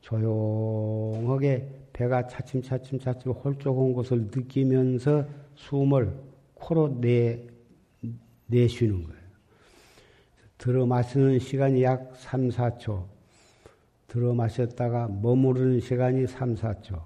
조용하게 0.00 1.68
배가 1.92 2.26
차츰차츰 2.26 2.98
차츰 2.98 3.30
홀쭉한 3.30 3.92
것을 3.92 4.22
느끼면서 4.22 5.24
숨을 5.54 6.12
코로 6.54 7.00
내, 7.00 7.46
내쉬는 8.46 9.04
거예요. 9.04 9.20
들어 10.58 10.84
마시는 10.84 11.38
시간이 11.38 11.84
약 11.84 12.12
3, 12.16 12.48
4초. 12.48 13.04
들어 14.08 14.34
마셨다가 14.34 15.06
머무르는 15.06 15.78
시간이 15.78 16.26
3, 16.26 16.56
4초. 16.56 17.00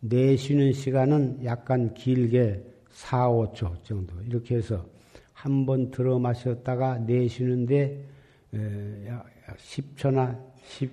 내쉬는 0.00 0.72
시간은 0.72 1.44
약간 1.44 1.94
길게 1.94 2.60
4, 2.90 3.28
5초 3.28 3.84
정도. 3.84 4.20
이렇게 4.22 4.56
해서 4.56 4.84
한 5.32 5.64
번 5.64 5.92
들어 5.92 6.18
마셨다가 6.18 6.98
내쉬는데 6.98 8.04
10초나 8.52 10.38
12, 10.64 10.90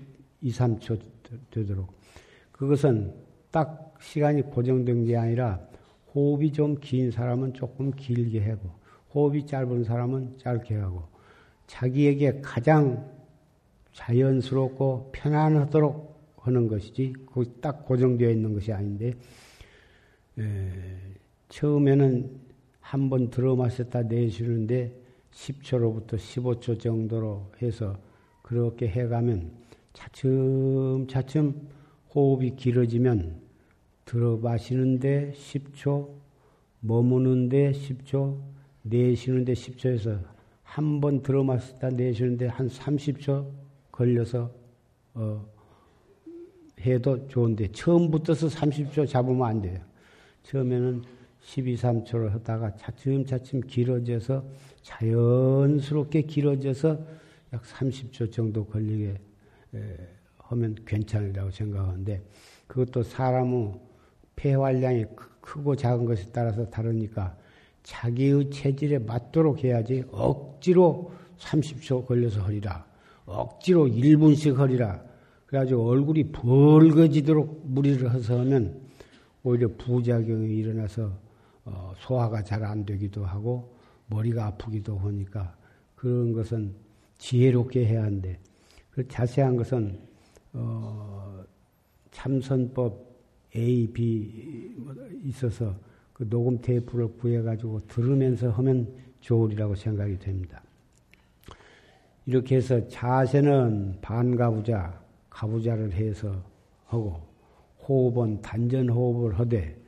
3초 0.51 0.99
되도록. 1.51 1.93
그것은 2.51 3.13
딱 3.51 3.93
시간이 4.01 4.43
고정된 4.43 5.05
게 5.05 5.17
아니라 5.17 5.59
호흡이 6.13 6.51
좀 6.51 6.75
긴 6.79 7.11
사람은 7.11 7.53
조금 7.53 7.91
길게 7.91 8.49
하고 8.49 8.69
호흡이 9.13 9.45
짧은 9.45 9.83
사람은 9.83 10.37
짧게 10.37 10.75
하고 10.75 11.03
자기에게 11.67 12.41
가장 12.41 13.11
자연스럽고 13.93 15.11
편안하도록 15.13 16.37
하는 16.37 16.67
것이지 16.67 17.13
딱 17.61 17.85
고정되어 17.85 18.29
있는 18.31 18.53
것이 18.53 18.71
아닌데 18.71 19.13
에, 20.37 20.71
처음에는 21.49 22.49
한 22.79 23.09
번 23.09 23.29
들어 23.29 23.55
마셨다 23.55 24.01
내쉬는데 24.03 24.98
10초로부터 25.31 26.15
15초 26.15 26.79
정도로 26.79 27.51
해서 27.61 27.97
그렇게 28.41 28.87
해가면 28.87 29.51
차츰차츰 29.93 31.67
호흡이 32.13 32.55
길어지면 32.55 33.41
들어 34.05 34.37
마시는데 34.37 35.33
10초, 35.35 36.09
머무는데 36.79 37.71
10초, 37.73 38.39
내쉬는데 38.83 39.53
10초에서 39.53 40.23
한 40.63 41.01
번 41.01 41.21
들어 41.23 41.43
마시다 41.43 41.89
내쉬는데 41.89 42.47
한 42.47 42.67
30초 42.67 43.49
걸려서 43.91 44.51
어, 45.15 45.45
해도 46.79 47.27
좋은데 47.27 47.67
처음부터서 47.71 48.47
30초 48.47 49.07
잡으면 49.07 49.47
안 49.47 49.61
돼요. 49.61 49.79
처음에는 50.43 51.03
12, 51.41 51.75
3초를 51.75 52.30
하다가 52.30 52.75
차츰차츰 52.75 53.62
길어져서 53.62 54.43
자연스럽게 54.82 56.23
길어져서 56.23 56.99
약 57.54 57.63
30초 57.63 58.32
정도 58.32 58.65
걸리게 58.65 59.15
하면 60.38 60.75
괜찮으라고 60.86 61.52
생각하는데 61.52 62.21
그것도 62.67 63.04
사람의 63.04 63.73
폐활량이 64.36 65.06
크고 65.41 65.75
작은 65.75 66.06
것에 66.06 66.28
따라서 66.32 66.69
다르니까 66.69 67.36
자기의 67.84 68.52
체질에 68.52 68.99
맞도록 68.99 69.63
해야지 69.63 70.04
억지로 70.12 71.12
30초 71.39 72.06
걸려서 72.06 72.41
허리라. 72.41 72.86
억지로 73.25 73.88
1분씩 73.88 74.56
허리라. 74.58 75.02
그래가지고 75.45 75.88
얼굴이 75.88 76.32
벌거지도록 76.32 77.63
무리를 77.65 78.13
해서 78.13 78.39
하면 78.39 78.82
오히려 79.43 79.67
부작용이 79.69 80.56
일어나서 80.58 81.12
어, 81.71 81.93
소화가 81.97 82.43
잘 82.43 82.63
안 82.63 82.86
되기도 82.86 83.25
하고 83.25 83.75
머리가 84.08 84.47
아프기도 84.47 84.97
하니까 84.97 85.55
그런 85.95 86.34
것은 86.34 86.73
지혜롭게 87.17 87.86
해야 87.86 88.03
하는데 88.03 88.39
그 88.91 89.08
자세한 89.08 89.55
것은 89.55 89.99
어, 90.53 91.43
참선법 92.12 93.08
A, 93.55 93.88
B 93.88 94.73
뭐 94.77 94.93
있어서 95.23 95.75
그 96.13 96.27
녹음 96.29 96.60
테이프를 96.60 97.08
구해가지고 97.17 97.88
들으면서 97.88 98.49
하면 98.51 98.93
좋으리라고 99.21 99.75
생각이 99.75 100.19
됩니다. 100.19 100.62
이렇게 102.25 102.58
해서 102.58 102.88
자세는 102.89 103.99
반가부자, 104.01 105.01
가부자를 105.29 105.93
해서 105.93 106.43
하고 106.86 107.21
호흡은 107.88 108.41
단전 108.41 108.89
호흡을 108.89 109.39
하되 109.39 109.78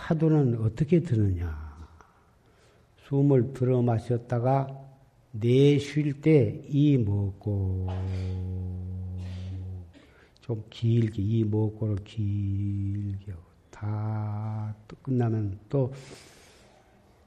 화두는 0.00 0.58
어떻게 0.62 1.00
드느냐? 1.00 1.70
숨을 3.06 3.52
들어 3.52 3.82
마셨다가 3.82 4.66
내쉴 5.32 6.20
때 6.20 6.64
이 6.68 6.96
먹고 6.96 7.86
좀 10.40 10.64
길게 10.70 11.22
이 11.22 11.44
먹고를 11.44 11.96
길게 12.04 13.32
다 13.70 14.74
끝나면 15.02 15.58
또 15.68 15.92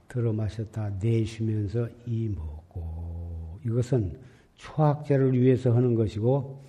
들어 0.07 0.33
마셨다 0.33 0.89
내쉬면서 1.01 1.87
이 2.05 2.27
먹고 2.27 3.59
이것은 3.65 4.19
초학자를 4.55 5.39
위해서 5.39 5.73
하는 5.73 5.95
것이고 5.95 6.61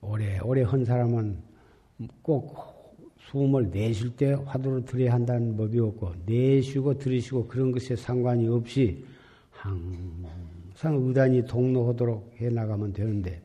오래오래 0.00 0.62
한 0.62 0.84
사람은 0.84 1.42
꼭 2.22 2.69
숨을 3.30 3.70
내쉴 3.70 4.16
때 4.16 4.36
화두를 4.44 4.84
들여야 4.84 5.14
한다는 5.14 5.56
법이 5.56 5.78
없고 5.78 6.12
내쉬고 6.26 6.98
들이쉬고 6.98 7.46
그런 7.46 7.70
것에 7.70 7.94
상관이 7.94 8.48
없이 8.48 9.04
항상 9.50 10.96
의단이 10.96 11.46
동로하도록 11.46 12.34
해 12.40 12.48
나가면 12.48 12.92
되는데 12.92 13.40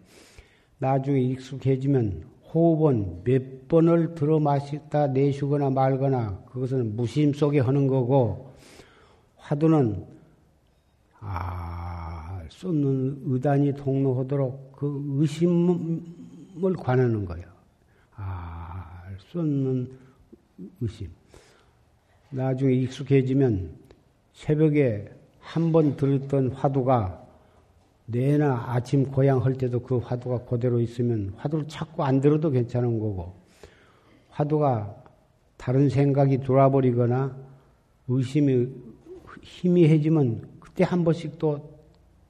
나중에 0.80 1.22
익숙해지면 1.22 2.24
호흡은 2.52 3.24
몇 3.24 3.68
번을 3.68 4.16
들어 4.16 4.40
마시다 4.40 5.08
내쉬거나 5.08 5.70
말거나 5.70 6.44
그것은 6.50 6.96
무심 6.96 7.34
속에 7.34 7.60
하는 7.60 7.86
거고 7.86 8.54
화두는 9.36 10.04
알수 11.20 12.70
없는 12.70 13.22
의단이 13.26 13.76
동로하도록 13.76 14.72
그 14.78 15.04
의심을 15.20 16.74
관하는 16.78 17.26
거예요. 17.26 17.55
아, 19.16 19.18
알수 19.18 19.40
없는 19.40 19.92
의심. 20.82 21.10
나중에 22.30 22.74
익숙해지면 22.74 23.72
새벽에 24.34 25.10
한 25.40 25.72
번 25.72 25.96
들었던 25.96 26.52
화두가 26.52 27.24
내나 28.08 28.74
아침 28.74 29.06
고향 29.12 29.44
할 29.46 29.54
때도 29.54 29.80
그 29.82 29.98
화두가 29.98 30.46
그대로 30.46 30.80
있으면 30.80 31.34
화두를 31.38 31.68
자꾸 31.68 32.04
안 32.04 32.20
들어도 32.20 32.50
괜찮은 32.50 33.00
거고 33.00 33.36
화두가 34.30 35.04
다른 35.58 35.88
생각이 35.90 36.40
돌아버리거나 36.40 37.36
의심이 38.08 38.68
희미해지면 39.42 40.50
그때 40.60 40.84
한 40.84 41.04
번씩 41.04 41.38
또 41.40 41.76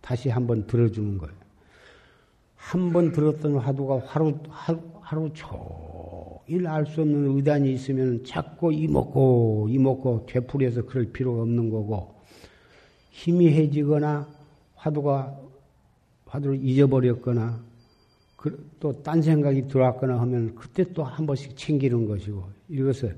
다시 0.02 0.30
한 0.30 0.46
번 0.46 0.68
들어주는 0.68 1.18
거예요. 1.18 1.34
한 2.56 2.92
번 2.92 3.12
들었던 3.12 3.58
화두가 3.58 4.02
하루, 4.06 4.38
하루, 4.50 4.80
하루 5.02 5.30
종 5.34 5.85
일알 6.48 6.86
수 6.86 7.02
없는 7.02 7.36
의단이 7.36 7.74
있으면 7.74 8.24
자꾸 8.24 8.72
이먹고 8.72 9.68
이먹고 9.70 10.26
되풀이해서 10.28 10.86
그럴 10.86 11.06
필요가 11.12 11.42
없는 11.42 11.70
거고 11.70 12.16
희미해지거나 13.12 14.28
화두가 14.76 15.40
화두를 16.26 16.60
잊어버렸거나 16.62 17.64
그, 18.36 18.70
또딴 18.80 19.22
생각이 19.22 19.68
들어왔거나 19.68 20.20
하면 20.22 20.54
그때 20.56 20.84
또 20.94 21.04
한 21.04 21.26
번씩 21.26 21.58
챙기는 21.58 22.06
것이고 22.08 22.44
이것을 22.70 23.18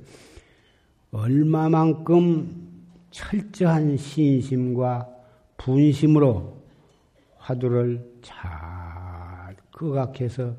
얼마만큼 1.12 2.68
철저한 3.12 3.98
신심과 3.98 5.10
분심으로 5.58 6.56
화두를 7.38 8.20
잘 8.22 9.56
극악해서 9.72 10.56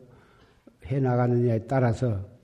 해 0.87 1.01
나가느냐에 1.01 1.67
따라서 1.67 2.38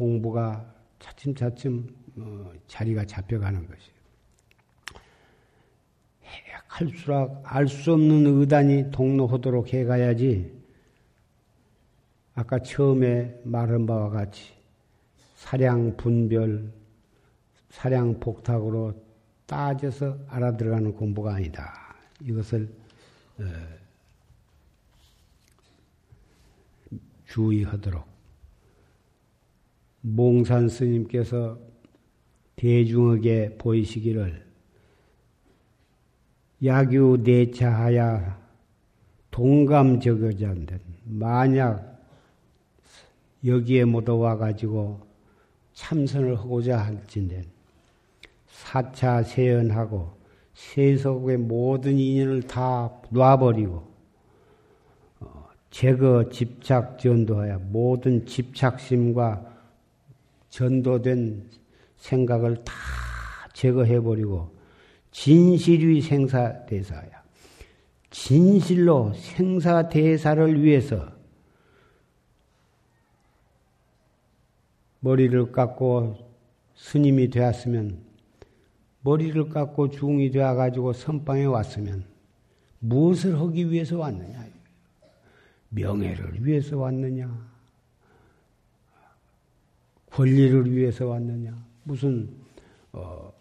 공부가 0.00 0.74
차츰차츰 0.98 1.94
어, 2.16 2.52
자리가 2.66 3.04
잡혀가는 3.04 3.60
것이에요. 3.66 4.00
할수록 6.66 7.42
알 7.44 7.68
수 7.68 7.92
없는 7.92 8.26
의단이 8.26 8.90
동로하도록 8.90 9.72
해가야지 9.72 10.58
아까 12.34 12.58
처음에 12.60 13.40
말한 13.44 13.86
바와 13.86 14.08
같이 14.10 14.52
사량 15.36 15.96
분별, 15.96 16.72
사량 17.70 18.20
복탁으로 18.20 18.94
따져서 19.46 20.18
알아들어가는 20.28 20.94
공부가 20.94 21.34
아니다. 21.34 21.96
이것을 22.20 22.72
어, 23.38 23.44
주의하도록 27.26 28.09
몽산 30.02 30.68
스님께서 30.68 31.58
대중에게 32.56 33.56
보이시기를 33.58 34.44
야규 36.64 37.18
내차하야 37.22 38.38
동감적여자인데 39.30 40.78
만약 41.04 41.98
여기에 43.44 43.84
못 43.86 44.08
와가지고 44.08 45.00
참선을 45.72 46.38
하고자 46.38 46.78
할진데 46.78 47.44
사차 48.46 49.22
세연하고 49.22 50.18
세속의 50.52 51.38
모든 51.38 51.98
인연을 51.98 52.42
다 52.42 52.90
놔버리고 53.10 53.88
제거 55.70 56.28
집착 56.28 56.98
전도하여 56.98 57.60
모든 57.60 58.26
집착심과 58.26 59.49
전도된 60.50 61.48
생각을 61.96 62.62
다 62.64 62.72
제거해버리고 63.54 64.54
진실의 65.10 66.02
생사대사야. 66.02 67.20
진실로 68.10 69.12
생사대사를 69.14 70.62
위해서 70.62 71.08
머리를 75.00 75.52
깎고 75.52 76.16
스님이 76.74 77.30
되었으면 77.30 77.98
머리를 79.02 79.48
깎고 79.48 79.90
중이 79.90 80.30
되어가지고 80.30 80.92
선방에 80.92 81.44
왔으면 81.44 82.04
무엇을 82.80 83.38
하기 83.38 83.70
위해서 83.70 83.98
왔느냐. 83.98 84.46
명예를 85.70 86.44
위해서 86.44 86.78
왔느냐? 86.78 87.50
권리를 90.20 90.70
위해서 90.76 91.06
왔느냐? 91.06 91.56
무슨 91.82 92.28
어, 92.92 93.32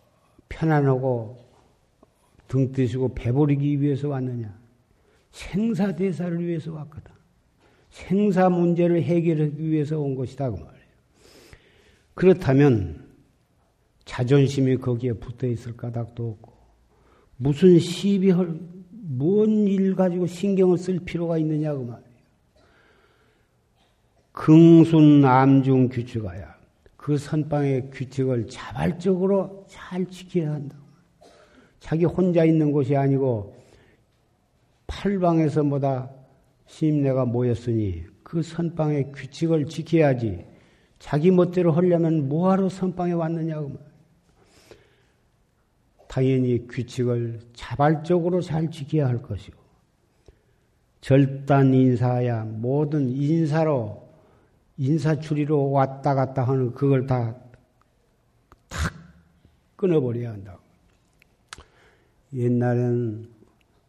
편안하고 0.47 1.37
등 2.47 2.71
뜨시고 2.71 3.13
배부리기 3.15 3.81
위해서 3.81 4.07
왔느냐? 4.07 4.57
생사 5.31 5.93
대사를 5.93 6.39
위해서 6.45 6.71
왔거든. 6.71 7.11
생사 7.89 8.49
문제를 8.49 9.03
해결하기 9.03 9.61
위해서 9.69 9.99
온 9.99 10.15
것이다 10.15 10.49
그 10.49 10.55
말이에요. 10.55 10.85
그렇다면 12.13 13.09
자존심이 14.05 14.77
거기에 14.77 15.13
붙어 15.13 15.47
있을 15.47 15.75
까닭도 15.75 16.29
없고 16.29 16.53
무슨 17.37 17.77
시비 17.77 18.31
할 18.31 18.57
뭔 19.17 19.67
일 19.67 19.95
가지고 19.95 20.27
신경을 20.27 20.77
쓸 20.77 20.99
필요가 20.99 21.37
있느냐 21.39 21.73
그 21.73 21.79
말이에요. 21.79 22.09
긍순 24.31 25.25
암중 25.25 25.89
규칙하야. 25.89 26.58
그 27.09 27.17
선방의 27.17 27.89
규칙을 27.89 28.49
자발적으로 28.49 29.65
잘 29.67 30.05
지켜야 30.05 30.53
한다. 30.53 30.77
자기 31.79 32.05
혼자 32.05 32.45
있는 32.45 32.71
곳이 32.71 32.95
아니고 32.95 33.55
팔방에서 34.85 35.63
뭐다 35.63 36.11
시임내가 36.67 37.25
모였으니 37.25 38.03
그 38.21 38.43
선방의 38.43 39.11
규칙을 39.11 39.65
지켜야지. 39.65 40.45
자기 40.99 41.31
멋대로 41.31 41.71
하려면 41.71 42.29
뭐하러 42.29 42.69
선방에 42.69 43.13
왔느냐고. 43.13 43.75
당연히 46.07 46.67
규칙을 46.67 47.39
자발적으로 47.53 48.39
잘 48.39 48.69
지켜야 48.69 49.07
할 49.07 49.19
것이고 49.19 49.57
절단 51.01 51.73
인사야 51.73 52.43
모든 52.43 53.09
인사로 53.09 54.08
인사추리로 54.79 55.69
왔다 55.71 56.15
갔다 56.15 56.43
하는 56.43 56.73
그걸 56.73 57.05
다 57.05 57.35
탁 58.69 58.93
끊어버려야 59.75 60.31
한다고. 60.31 60.59
옛날엔 62.33 63.27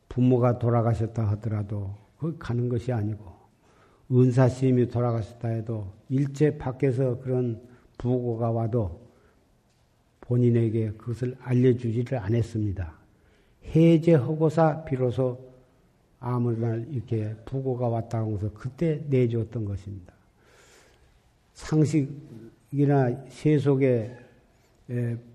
부모가 0.09 0.59
돌아가셨다 0.59 1.29
하더라도 1.31 1.94
그 2.18 2.37
가는 2.38 2.68
것이 2.68 2.90
아니고 2.90 3.31
은사스님이 4.11 4.88
돌아가셨다 4.88 5.48
해도 5.48 5.92
일제 6.09 6.57
밖에서 6.57 7.20
그런 7.20 7.62
부고가 7.98 8.50
와도 8.50 9.00
본인에게 10.22 10.92
그것을 10.92 11.37
알려주지를 11.40 12.18
않았습니다. 12.18 12.94
해제하고사 13.66 14.85
비로소 14.85 15.38
아무나 16.18 16.74
이렇게 16.76 17.35
부고가 17.44 17.88
왔다고 17.88 18.35
해서 18.35 18.50
그때 18.55 19.05
내줬던 19.09 19.64
것입니다. 19.64 20.14
상식이나 21.61 23.25
세속의 23.29 24.16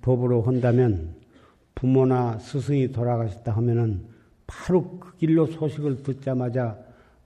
법으로 0.01 0.41
한다면 0.41 1.15
부모나 1.75 2.39
스승이 2.39 2.91
돌아가셨다 2.91 3.51
하면은 3.51 4.05
바로 4.47 4.99
그 4.99 5.15
길로 5.17 5.45
소식을 5.45 6.03
듣자마자 6.03 6.77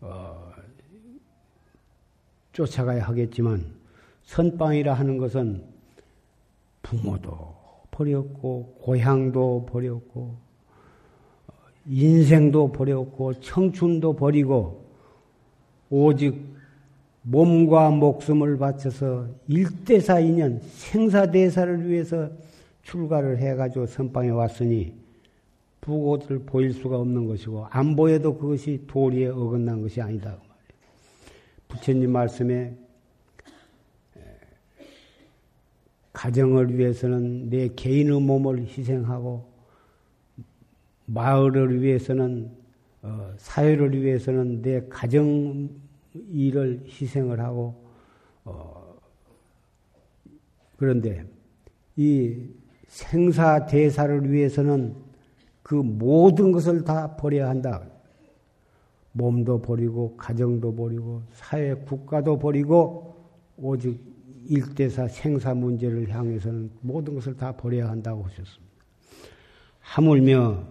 어, 0.01 0.51
쫓아가야 2.53 3.03
하겠지만 3.03 3.65
선방이라 4.23 4.93
하는 4.93 5.17
것은 5.17 5.63
부모도 6.81 7.55
버렸고 7.91 8.77
고향도 8.81 9.65
버렸고 9.69 10.37
인생도 11.85 12.71
버렸고 12.71 13.39
청춘도 13.39 14.15
버리고 14.15 14.85
오직 15.89 16.48
몸과 17.21 17.89
목숨을 17.91 18.57
바쳐서 18.57 19.27
일대사 19.47 20.19
인연 20.19 20.59
생사대사를 20.61 21.87
위해서 21.87 22.29
출가를 22.83 23.37
해가지고 23.37 23.85
선방에 23.85 24.29
왔으니 24.29 24.93
부고를 25.81 26.39
보일 26.39 26.73
수가 26.73 26.97
없는 26.97 27.27
것이고 27.27 27.65
안 27.69 27.95
보여도 27.95 28.37
그것이 28.37 28.83
도리에 28.87 29.27
어긋난 29.27 29.81
것이 29.81 30.01
아니다. 30.01 30.37
그 31.67 31.75
부처님 31.75 32.11
말씀에 32.11 32.75
가정을 36.13 36.77
위해서는 36.77 37.49
내 37.49 37.69
개인의 37.69 38.21
몸을 38.21 38.65
희생하고 38.65 39.47
마을을 41.05 41.81
위해서는 41.81 42.51
어, 43.01 43.33
사회를 43.37 44.01
위해서는 44.01 44.61
내 44.61 44.81
가정 44.89 45.69
일을 46.13 46.83
희생을 46.85 47.39
하고 47.39 47.85
어, 48.45 48.95
그런데 50.77 51.25
이 51.95 52.49
생사 52.87 53.65
대사를 53.65 54.31
위해서는 54.31 54.95
그 55.61 55.75
모든 55.75 56.51
것을 56.51 56.83
다 56.83 57.15
버려야 57.15 57.49
한다. 57.49 57.85
몸도 59.11 59.61
버리고 59.61 60.15
가정도 60.17 60.73
버리고 60.73 61.21
사회 61.33 61.73
국가도 61.73 62.39
버리고 62.39 63.15
오직 63.57 63.99
일대사 64.47 65.07
생사 65.07 65.53
문제를 65.53 66.09
향해서는 66.09 66.71
모든 66.81 67.15
것을 67.15 67.35
다 67.35 67.51
버려야 67.51 67.89
한다고 67.89 68.23
하셨습니다. 68.23 68.73
하물며 69.81 70.63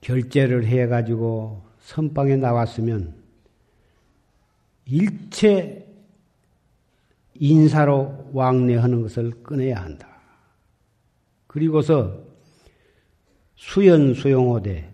결제를 0.00 0.64
해가지고 0.66 1.62
선방에 1.80 2.36
나왔으면 2.36 3.21
일체 4.86 5.86
인사로 7.34 8.30
왕래하는 8.32 9.02
것을 9.02 9.30
끊어야 9.42 9.82
한다. 9.82 10.08
그리고서 11.46 12.22
수연 13.56 14.14
수용호되 14.14 14.92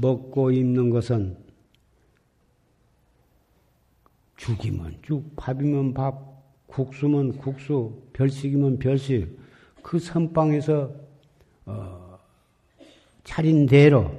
먹고 0.00 0.50
입는 0.50 0.90
것은 0.90 1.36
죽이면 4.36 4.98
죽, 5.02 5.34
밥이면 5.36 5.94
밥, 5.94 6.34
국수면 6.66 7.38
국수, 7.38 8.02
별식이면 8.12 8.78
별식. 8.78 9.38
그 9.82 9.98
선방에서 9.98 10.92
어, 11.66 12.18
차린 13.22 13.66
대로 13.66 14.10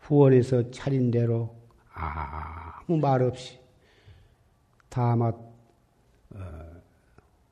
후원에서 0.00 0.70
차린 0.70 1.10
대로 1.10 1.54
아무 1.92 2.98
말 2.98 3.22
없이 3.22 3.58
다만 4.94 5.32
어, 6.30 6.38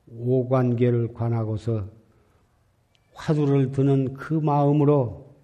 오관계를 0.07 1.13
관하고서 1.13 1.89
화두를 3.15 3.73
드는 3.73 4.15
그 4.15 4.35
마음으로 4.35 5.35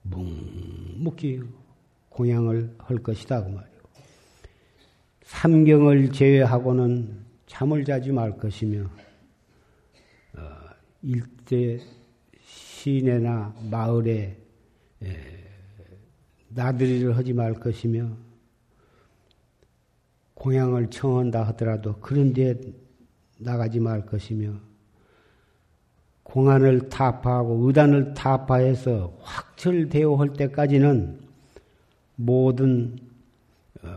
묵묵히 0.00 1.42
공양을 2.08 2.76
할 2.78 2.96
것이다 2.96 3.44
그 3.44 3.48
말이에요. 3.50 3.76
삼경을 5.24 6.12
제외하고는 6.12 7.26
잠을 7.46 7.84
자지 7.84 8.10
말 8.10 8.38
것이며 8.38 8.88
어, 10.34 10.40
일대 11.02 11.78
시내나 12.40 13.54
마을에 13.70 14.38
에, 15.02 15.18
나들이를 16.48 17.14
하지 17.18 17.34
말 17.34 17.52
것이며 17.52 18.16
공양을 20.36 20.90
청한다 20.90 21.42
하더라도 21.48 21.96
그런 21.96 22.32
데 22.32 22.54
나가지 23.38 23.80
말 23.80 24.06
것이며 24.06 24.52
공안을 26.22 26.88
타파하고 26.88 27.66
의단을 27.66 28.14
타파해서 28.14 29.16
확철되어 29.20 30.16
할 30.16 30.32
때까지는 30.32 31.18
모든 32.16 32.98
어, 33.82 33.88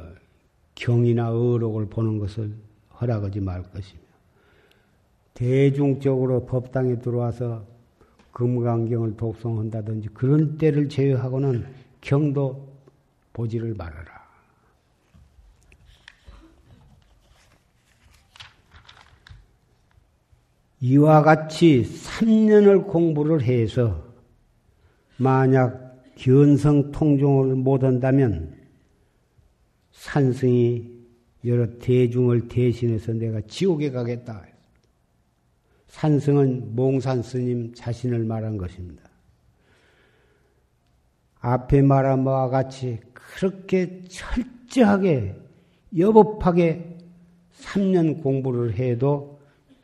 경이나 0.75 1.27
의록을 1.29 1.87
보는 1.87 2.19
것을 2.19 2.53
허락하지 2.99 3.39
말 3.41 3.63
것이며 3.63 4.01
대중적으로 5.33 6.45
법당에 6.45 6.99
들어와서 6.99 7.65
금강경을 8.31 9.17
독송한다든지 9.17 10.09
그런 10.09 10.57
때를 10.57 10.87
제외하고는 10.87 11.65
경도 12.01 12.69
보지를 13.33 13.73
말아라. 13.73 14.08
이와 20.81 21.23
같이 21.23 21.83
3년을 21.83 22.87
공부를 22.87 23.41
해서 23.43 24.03
만약 25.17 26.03
견성 26.15 26.91
통종을 26.91 27.55
못한다면 27.55 28.55
산승이 29.91 30.99
여러 31.45 31.67
대중을 31.79 32.47
대신해서 32.47 33.13
내가 33.13 33.41
지옥에 33.47 33.91
가겠다. 33.91 34.45
산승은 35.87 36.75
몽산 36.75 37.23
스님 37.23 37.73
자신을 37.73 38.23
말한 38.23 38.57
것입니다. 38.57 39.03
앞에 41.39 41.81
말한 41.81 42.23
바와 42.23 42.49
같이 42.49 42.99
그렇게 43.13 44.01
철저하게 44.07 45.35
여법하게 45.97 46.97
3년 47.61 48.21
공부를 48.21 48.75
해도 48.75 49.38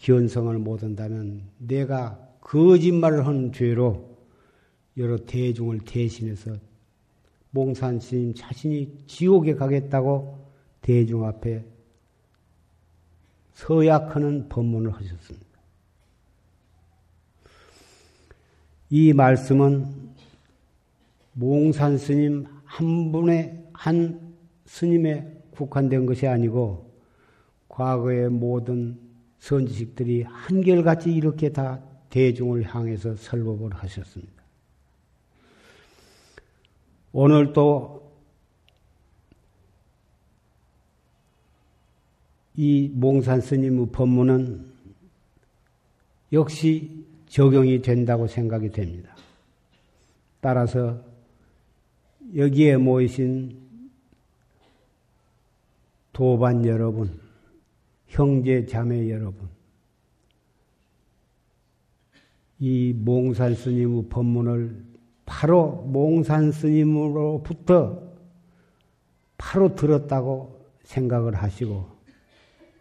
견성을 0.06 0.56
못한다면 0.60 1.42
내가 1.58 2.20
거짓말을 2.42 3.26
한 3.26 3.52
죄로 3.52 4.16
여러 4.98 5.18
대중을 5.18 5.80
대신해서 5.80 6.58
몽산 7.50 8.00
스님 8.00 8.36
자신이 8.36 9.06
지옥에 9.08 9.56
가겠다고 9.56 10.46
대중 10.82 11.26
앞에 11.26 11.66
서약하는 13.56 14.48
법문을 14.48 14.92
하셨습니다. 14.92 15.48
이 18.92 19.12
말씀은 19.12 19.88
몽산 21.34 21.98
스님 21.98 22.46
한 22.64 23.12
분의 23.12 23.70
한 23.74 24.36
스님에 24.68 25.42
국한된 25.50 26.06
것이 26.06 26.28
아니고 26.28 26.94
과거의 27.70 28.30
모든 28.30 29.05
선지식들이 29.46 30.24
한결같이 30.24 31.14
이렇게 31.14 31.50
다 31.50 31.80
대중을 32.10 32.64
향해서 32.64 33.16
설법을 33.16 33.76
하셨습니다. 33.76 34.34
오늘 37.12 37.54
또이 37.54 37.78
몽산 42.94 43.42
스님의 43.42 43.90
법문은 43.92 44.66
역시 46.34 47.06
적용이 47.28 47.84
된다고 47.84 48.26
생각이 48.26 48.72
됩니다. 48.72 49.16
따라서 50.42 51.00
여기에 52.36 52.78
모이신 52.78 53.64
도반 56.14 56.66
여러분, 56.66 57.25
형제 58.08 58.66
자매 58.66 59.10
여러분, 59.10 59.50
이 62.60 62.94
몽산 62.94 63.56
스님의 63.56 64.10
법문을 64.10 64.86
바로 65.26 65.84
몽산 65.88 66.52
스님으로부터 66.52 68.06
바로 69.38 69.76
들었다고 69.76 70.66
생각을 70.84 71.36
하시고 71.36 71.90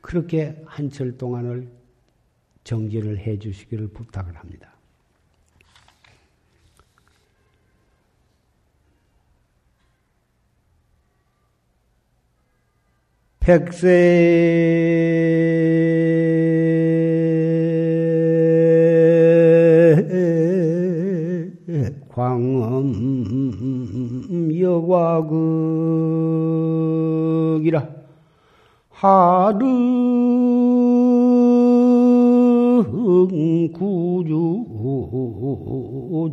그렇게 0.00 0.62
한철 0.66 1.16
동안을 1.16 1.68
정지를 2.62 3.18
해 3.18 3.38
주시기를 3.38 3.88
부탁을 3.88 4.36
합니다. 4.36 4.73
백세. 13.44 13.84
광음 22.08 22.88
여과극이라 24.58 25.36
하릉 28.88 29.64
구주 33.74 34.64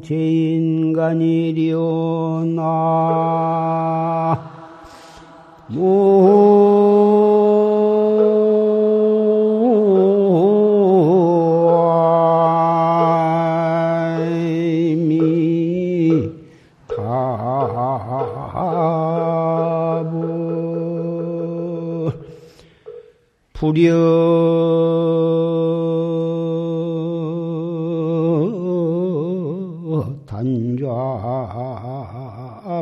제인간이려나 0.01 1.01
불여 23.71 23.87
단좌 30.25 30.87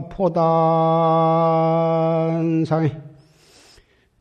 포단상에 0.09 0.49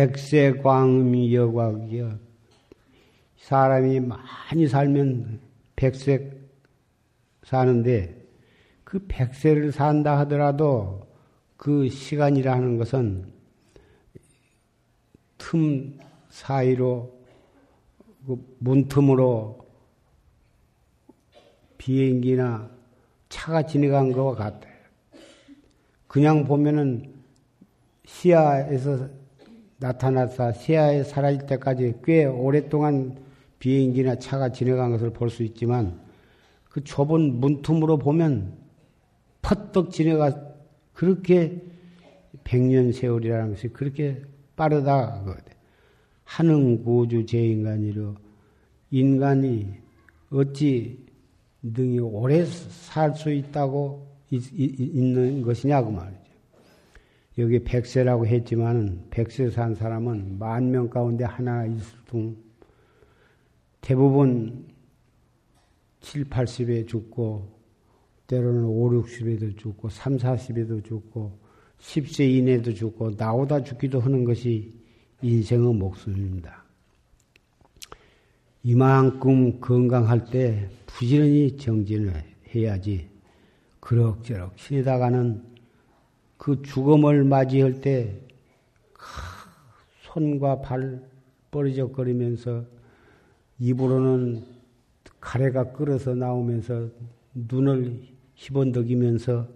백세광미 0.00 1.34
여곽이여 1.34 2.18
사람이 3.36 4.00
많이 4.00 4.66
살면 4.66 5.40
백세 5.76 6.30
사는데 7.42 8.16
그 8.82 9.04
백세를 9.06 9.72
산다 9.72 10.18
하더라도 10.20 11.06
그 11.58 11.90
시간이라는 11.90 12.78
것은 12.78 13.30
틈 15.36 15.98
사이로 16.30 17.12
그 18.26 18.56
문틈으로 18.58 19.58
비행기나 21.76 22.70
차가 23.28 23.66
지나간 23.66 24.12
것과 24.12 24.34
같아요. 24.34 24.72
그냥 26.06 26.44
보면은 26.44 27.14
시야에서 28.06 29.19
나타나서 29.80 30.52
시야에 30.52 31.02
사라질 31.02 31.46
때까지 31.46 31.94
꽤 32.04 32.24
오랫동안 32.26 33.16
비행기나 33.58 34.16
차가 34.16 34.50
지나간 34.50 34.90
것을 34.92 35.10
볼 35.12 35.30
수 35.30 35.42
있지만 35.42 36.00
그 36.68 36.84
좁은 36.84 37.40
문틈으로 37.40 37.96
보면 37.98 38.54
퍼뜩 39.42 39.90
지나가 39.90 40.32
그렇게 40.92 41.62
백년 42.44 42.92
세월이라는 42.92 43.50
것이 43.50 43.68
그렇게 43.68 44.22
빠르다. 44.54 45.24
하는 46.24 46.84
구주 46.84 47.26
제인간이로 47.26 48.14
인간이 48.92 49.74
어찌 50.30 51.04
능히 51.62 51.98
오래 51.98 52.44
살 52.44 53.14
수 53.16 53.32
있다고 53.32 54.06
있는 54.30 55.42
것이냐 55.42 55.82
그 55.82 55.90
말이죠. 55.90 56.19
여기 57.38 57.62
백세라고 57.62 58.26
했지만은 58.26 59.06
백세 59.10 59.50
산 59.50 59.74
사람은 59.74 60.38
만 60.38 60.70
명 60.70 60.88
가운데 60.90 61.24
하나 61.24 61.64
있을 61.66 61.98
뿐 62.06 62.36
대부분 63.80 64.66
7, 66.00 66.24
80에 66.24 66.86
죽고 66.88 67.60
때로는 68.26 68.64
5, 68.64 68.90
60에도 69.02 69.56
죽고 69.56 69.88
3, 69.88 70.16
40에도 70.16 70.84
죽고 70.84 71.38
10세 71.78 72.28
이내에도 72.30 72.74
죽고 72.74 73.12
나오다 73.16 73.64
죽기도 73.64 74.00
하는 74.00 74.24
것이 74.24 74.78
인생의 75.22 75.74
목숨입니다. 75.74 76.64
이만큼 78.62 79.58
건강할 79.60 80.26
때 80.26 80.68
부지런히 80.86 81.56
정진을 81.56 82.22
해야지 82.54 83.08
그럭저럭 83.80 84.58
신에다가는 84.58 85.42
그 86.40 86.62
죽음을 86.62 87.22
맞이할 87.24 87.82
때 87.82 88.18
손과 90.04 90.62
발 90.62 91.06
뻘리적거리면서 91.50 92.64
입으로는 93.58 94.42
가래가 95.20 95.70
끓어서 95.72 96.14
나오면서 96.14 96.88
눈을 97.34 98.08
희번덕이면서 98.36 99.46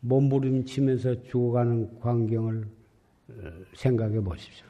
몸부림치면서 0.00 1.22
죽어가는 1.22 2.00
광경을 2.00 2.68
생각해 3.74 4.20
보십시오. 4.20 4.66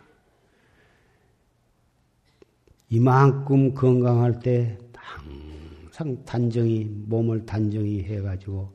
이만큼 2.88 3.74
건강할 3.74 4.38
때 4.38 4.78
항상 4.92 6.24
단정히 6.24 6.84
몸을 6.84 7.44
단정히 7.44 8.04
해가지고 8.04 8.72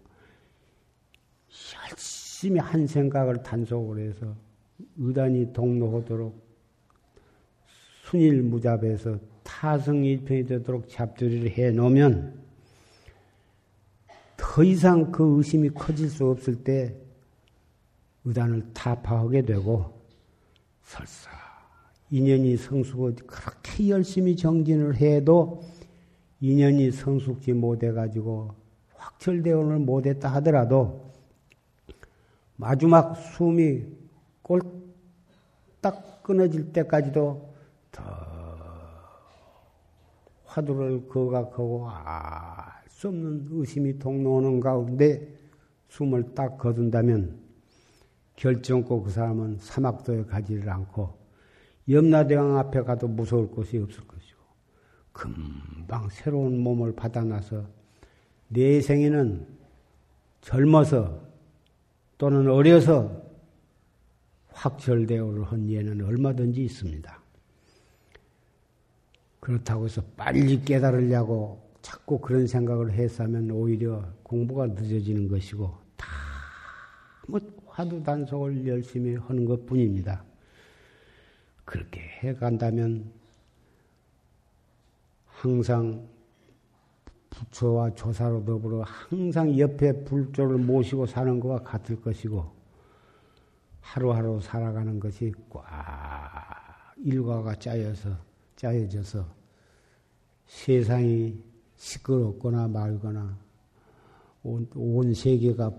히 2.42 2.58
한 2.58 2.88
생각을 2.88 3.44
단속을 3.44 4.00
해서 4.00 4.34
의단이 4.98 5.52
동로하도록 5.52 6.48
순일무잡에서 8.04 9.20
타성일편이 9.44 10.46
되도록 10.46 10.88
잡두리를 10.88 11.52
해 11.58 11.72
놓으면 11.72 12.40
더 14.38 14.64
이상 14.64 15.12
그 15.12 15.38
의심이 15.38 15.70
커질 15.70 16.10
수 16.10 16.28
없을 16.28 16.64
때 16.64 16.96
의단을 18.24 18.74
타파하게 18.74 19.42
되고 19.42 20.02
설사 20.82 21.30
인연이 22.10 22.56
성숙을 22.56 23.16
그렇게 23.28 23.90
열심히 23.90 24.36
정진을 24.36 24.96
해도 24.96 25.62
인연이 26.40 26.90
성숙지 26.90 27.52
못해가지고 27.52 28.56
확철대원을 28.96 29.80
못했다 29.80 30.34
하더라도 30.36 31.09
마지막 32.60 33.16
숨이 33.16 33.86
꼴딱 34.42 36.24
끊어질 36.24 36.74
때까지도 36.74 37.54
더 37.92 38.04
화두를 40.46 41.08
거각하고 41.08 41.90
알 41.90 42.80
수 43.00 43.08
없는 43.08 43.48
의심이 43.52 43.98
동로오는 43.98 44.60
가운데 44.60 45.34
숨을 45.88 46.36
딱 46.36 46.58
거둔다면 46.58 47.40
결정코 48.36 49.04
그 49.04 49.10
사람은 49.10 49.60
사막도에 49.60 50.26
가지를 50.26 50.70
않고 50.70 51.18
염라대왕 51.88 52.58
앞에 52.58 52.82
가도 52.82 53.08
무서울 53.08 53.50
것이 53.52 53.78
없을 53.78 54.06
것이고 54.06 54.40
금방 55.14 56.10
새로운 56.10 56.60
몸을 56.60 56.94
받아나서 56.94 57.64
내 58.50 58.82
생에는 58.82 59.48
젊어서 60.42 61.22
또는 62.20 62.48
어려서 62.48 63.24
확철대오를 64.50 65.46
한 65.46 65.68
예는 65.68 66.06
얼마든지 66.06 66.64
있습니다. 66.64 67.20
그렇다고 69.40 69.86
해서 69.86 70.04
빨리 70.16 70.64
깨달으려고 70.64 71.68
자꾸 71.82 72.20
그런 72.20 72.46
생각을 72.46 72.92
했으면 72.92 73.50
오히려 73.50 74.06
공부가 74.22 74.68
늦어지는 74.68 75.28
것이고 75.28 75.76
다 75.98 76.30
뭐 77.30 77.40
화두 77.68 78.02
단속을 78.04 78.66
열심히 78.68 79.16
하는 79.16 79.46
것 79.46 79.66
뿐입니다. 79.68 80.26
그렇게 81.64 82.02
해 82.02 82.34
간다면 82.34 83.12
항상 85.28 86.10
부처와 87.30 87.94
조사로 87.96 88.44
더불어 88.46 88.84
항상 88.84 89.58
옆에 89.58 90.04
불조를 90.04 90.58
모시고 90.58 91.06
사는 91.06 91.40
것과 91.40 91.64
같을 91.64 92.02
것이고 92.02 92.60
하루하루 93.82 94.40
살아가는 94.42 95.00
것이 95.00 95.32
꽉 95.50 95.66
일과가 96.98 97.56
짜여서 97.56 98.10
짜여져서 98.56 99.26
세상이 100.46 101.42
시끄럽거나 101.78 102.68
말거나 102.68 103.38
온, 104.44 104.68
온 104.76 105.14
세계가 105.14 105.72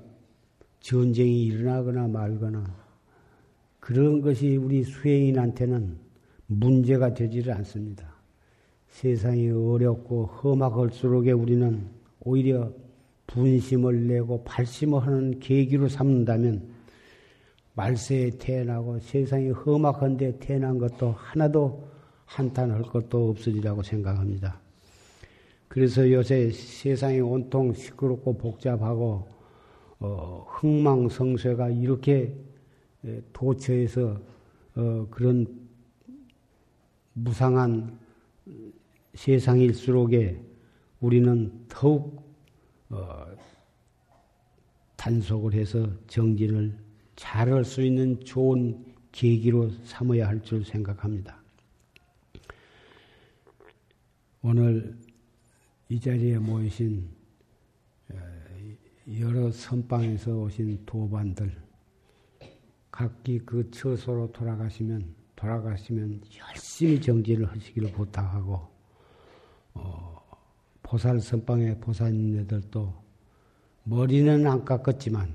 전쟁이 0.81 1.45
일어나거나 1.45 2.09
말거나 2.09 2.65
그런 3.81 4.21
것이 4.21 4.57
우리 4.57 4.83
수행인한테는 4.83 5.99
문제가 6.47 7.15
되지를 7.15 7.53
않습니다. 7.55 8.10
세상이 8.91 9.51
어렵고 9.51 10.27
험악할수록에 10.27 11.33
우리는 11.33 11.87
오히려 12.21 12.71
분심을 13.27 14.07
내고 14.09 14.43
발심을 14.45 15.01
하는 15.01 15.41
계기로 15.41 15.89
삼는다면 15.89 16.69
말세에 17.75 18.31
태어나고 18.39 18.99
세상이 18.99 19.51
험악한데 19.51 20.39
태어난 20.39 20.79
것도 20.79 21.13
하나도 21.17 21.89
한탄할 22.27 22.83
것도 22.83 23.31
없으리라고 23.31 23.83
생각합니다. 23.83 24.61
그래서 25.69 26.11
요새 26.11 26.51
세상이 26.51 27.21
온통 27.21 27.73
시끄럽고 27.73 28.37
복잡하고 28.37 29.29
어, 30.01 30.47
흥망성쇠가 30.49 31.71
이렇게 31.71 32.35
도처에서 33.33 34.21
어, 34.75 35.07
그런 35.11 35.47
무상한 37.13 37.99
세상일수록에 39.15 40.41
우리는 41.01 41.67
더욱 41.69 42.21
어, 42.91 43.27
단속을 44.97 45.55
해서 45.55 45.89
정진을 46.07 46.77
잘할 47.17 47.65
수 47.65 47.83
있는 47.83 48.21
좋은 48.21 48.85
계기로 49.13 49.71
삼아야 49.85 50.29
할 50.29 50.41
줄 50.43 50.65
생각합니다. 50.65 51.41
오늘 54.43 54.97
이 55.89 55.99
자리에 56.01 56.39
모이신 56.39 57.09
어, 58.13 58.17
여러 59.19 59.51
선방에서 59.51 60.37
오신 60.37 60.85
도반들 60.87 61.57
각기 62.91 63.39
그 63.41 63.71
처소로 63.71 64.33
돌아가시면 64.33 65.15
돌아가시면 65.37 66.21
열심히 66.39 67.01
정진을 67.01 67.51
하시기를 67.51 67.93
부탁하고 67.93 68.70
어, 69.75 70.23
보살 70.83 71.21
선방의 71.21 71.81
보살님들도 71.81 72.95
머리는 73.85 74.47
안 74.47 74.65
깎았지만 74.65 75.35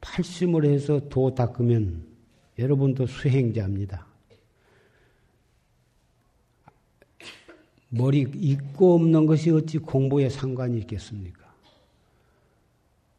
팔심을 0.00 0.64
해서 0.64 1.00
도 1.08 1.34
닦으면 1.34 2.04
여러분도 2.58 3.06
수행자입니다. 3.06 4.06
머리 7.88 8.20
있고 8.34 8.94
없는 8.94 9.26
것이 9.26 9.50
어찌 9.50 9.78
공부에 9.78 10.28
상관이 10.28 10.78
있겠습니까? 10.78 11.42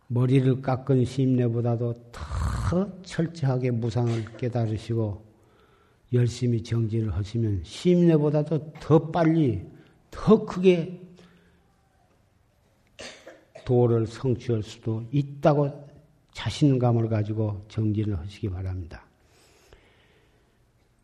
머리를 0.07 0.61
깎은 0.61 1.05
심내보다도 1.05 1.93
더 2.11 3.01
철저하게 3.03 3.71
무상을 3.71 4.37
깨달으시고 4.37 5.32
열심히 6.13 6.61
정진을 6.61 7.13
하시면 7.13 7.63
심내보다도 7.63 8.73
더 8.79 9.11
빨리, 9.11 9.61
더 10.11 10.45
크게 10.45 11.01
도를 13.65 14.05
성취할 14.05 14.61
수도 14.61 15.03
있다고 15.11 15.87
자신감을 16.33 17.09
가지고 17.09 17.65
정진을 17.69 18.17
하시기 18.19 18.49
바랍니다. 18.49 19.05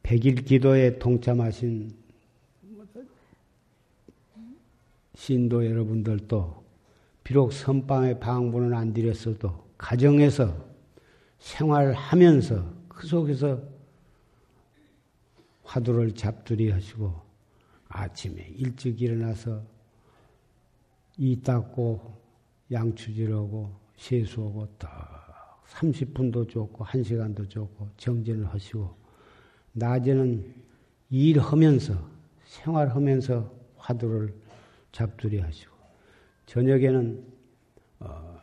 백일 0.04 0.36
기도에 0.36 1.00
동참하신 1.00 1.92
신도 5.16 5.66
여러분들도 5.66 6.64
비록 7.24 7.54
선방에 7.54 8.20
방문은 8.20 8.74
안 8.74 8.94
드렸어도 8.94 9.68
가정에서 9.78 10.56
생활하면서 11.40 12.74
그 12.88 13.08
속에서 13.08 13.62
화두를 15.70 16.16
잡두리 16.16 16.72
하시고 16.72 17.14
아침에 17.90 18.42
일찍 18.58 19.00
일어나서 19.00 19.62
이 21.18 21.40
닦고 21.40 22.20
양추질하고 22.72 23.72
세수하고 23.96 24.68
딱 24.80 25.64
30분도 25.68 26.50
좋고 26.50 26.84
1시간도 26.86 27.48
좋고 27.48 27.90
정진을 27.98 28.48
하시고 28.48 28.96
낮에는 29.74 30.56
일하면서 31.12 32.10
생활하면서 32.46 33.54
화두를 33.78 34.34
잡두리 34.92 35.38
하시고 35.40 35.76
저녁에는 36.48 37.28
어, 38.00 38.40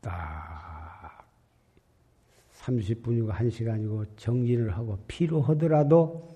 딱 0.00 0.55
30분이고 2.66 3.30
1시간이고 3.30 4.06
정진을 4.16 4.76
하고 4.76 4.98
필요하더라도 5.06 6.34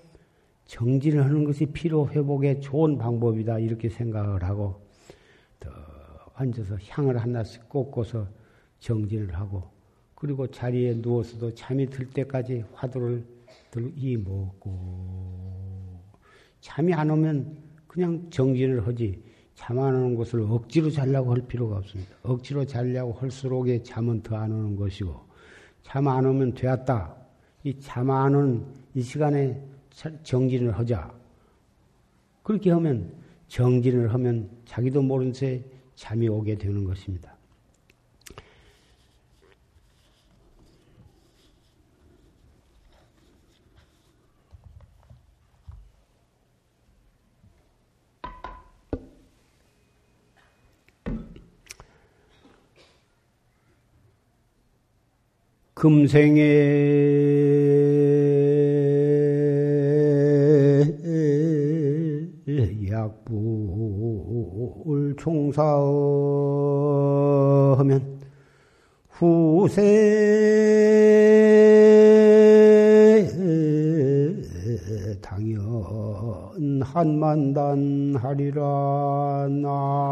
정진을 0.65 1.25
하는 1.25 1.43
것이 1.43 1.65
피로 1.65 2.07
회복에 2.07 2.59
좋은 2.59 2.97
방법이다 2.97 3.59
이렇게 3.59 3.89
생각을 3.89 4.43
하고 4.43 4.81
더 5.59 5.69
앉아서 6.35 6.77
향을 6.87 7.17
하나씩 7.17 7.67
꽂고서 7.67 8.27
정진을 8.79 9.35
하고 9.35 9.63
그리고 10.15 10.47
자리에 10.47 10.95
누워서도 10.95 11.53
잠이 11.55 11.87
들 11.87 12.09
때까지 12.09 12.63
화두를 12.73 13.25
들이 13.71 14.17
먹고 14.17 15.99
잠이 16.61 16.93
안 16.93 17.09
오면 17.09 17.57
그냥 17.87 18.29
정진을 18.29 18.87
하지 18.87 19.21
잠 19.55 19.77
안 19.79 19.93
오는 19.93 20.15
것을 20.15 20.41
억지로 20.41 20.89
자려고 20.89 21.31
할 21.33 21.41
필요가 21.41 21.77
없습니다. 21.77 22.15
억지로 22.23 22.65
자려고 22.65 23.13
할수록에 23.13 23.83
잠은 23.83 24.23
더 24.23 24.35
안 24.35 24.51
오는 24.51 24.75
것이고 24.75 25.30
잠 25.83 26.07
안 26.07 26.25
오면 26.25 26.53
되었다. 26.53 27.15
이 27.63 27.79
잠 27.79 28.09
안 28.09 28.35
오는 28.35 28.65
이 28.95 29.01
시간에 29.01 29.61
정진을 30.23 30.77
하자. 30.77 31.11
그렇게 32.43 32.71
하면 32.71 33.11
정진을 33.47 34.13
하면 34.13 34.49
자기도 34.65 35.01
모른 35.01 35.33
새 35.33 35.63
잠이 35.95 36.27
오게 36.27 36.55
되는 36.55 36.83
것입니다. 36.83 37.30
금생에 55.81 56.21
약불 62.91 63.55
총사하면 65.17 65.81
후세 69.09 69.81
당연 75.19 76.83
한만단 76.83 78.17
하리라. 78.21 79.47
나금 79.49 80.11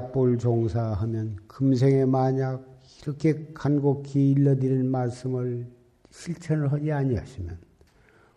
약볼 0.00 0.38
종사하면 0.38 1.36
금생에 1.46 2.06
만약 2.06 2.64
이렇게 3.02 3.52
간곡히 3.52 4.30
일러드릴 4.32 4.84
말씀을 4.84 5.66
실천을 6.10 6.72
하지 6.72 6.90
아니하시면 6.90 7.58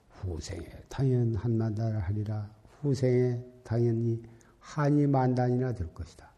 후생에 0.09 0.67
당연 0.89 1.35
한나달 1.35 1.97
하리라 1.99 2.49
후생에 2.81 3.41
당연히 3.63 4.21
한이 4.59 5.07
만단이나 5.07 5.73
될 5.73 5.93
것이다. 5.93 6.31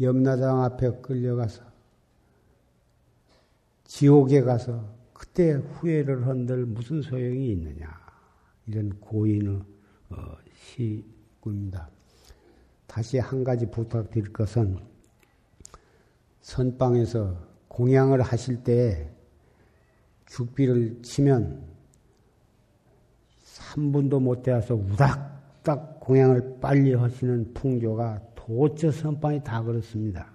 염라당 0.00 0.62
앞에 0.62 1.00
끌려가서 1.02 1.62
지옥에 3.84 4.42
가서 4.42 4.94
그때 5.12 5.52
후회를 5.52 6.26
한들 6.26 6.66
무슨 6.66 7.02
소용이 7.02 7.50
있느냐 7.52 7.88
이런 8.66 8.90
고인의 9.00 9.62
어, 10.10 10.36
시구입니다. 10.54 11.90
다시 12.98 13.16
한 13.20 13.44
가지 13.44 13.64
부탁드릴 13.64 14.32
것은 14.32 14.76
선방에서 16.40 17.36
공양을 17.68 18.22
하실 18.22 18.64
때 18.64 19.08
죽비를 20.26 21.02
치면 21.02 21.62
3분도 23.44 24.20
못 24.20 24.42
되어서 24.42 24.74
우닥딱 24.74 26.00
공양을 26.00 26.58
빨리 26.60 26.92
하시는 26.92 27.54
풍조가 27.54 28.20
도처 28.34 28.90
선방이 28.90 29.44
다 29.44 29.62
그렇습니다. 29.62 30.32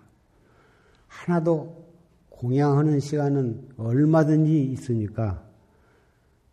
하나도 1.07 1.85
공양하는 2.29 3.01
시간은 3.01 3.73
얼마든지 3.75 4.71
있으니까 4.71 5.45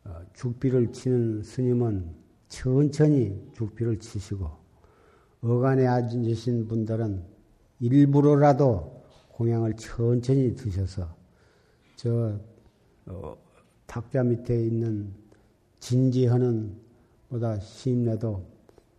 어, 0.03 0.21
죽비를 0.33 0.91
치는 0.91 1.45
스님은 1.45 2.13
천천히 2.49 3.53
죽비를 3.55 4.01
치시고 4.01 4.60
어간에 5.43 5.87
앉으신 5.87 6.69
분들은 6.69 7.25
일부러라도 7.81 9.03
공양을 9.33 9.75
천천히 9.77 10.55
드셔서 10.55 11.15
저 11.97 12.39
어, 13.07 13.37
탁자 13.87 14.23
밑에 14.23 14.67
있는 14.67 15.15
진지하는 15.79 16.77
보다 17.29 17.59
심내도 17.59 18.45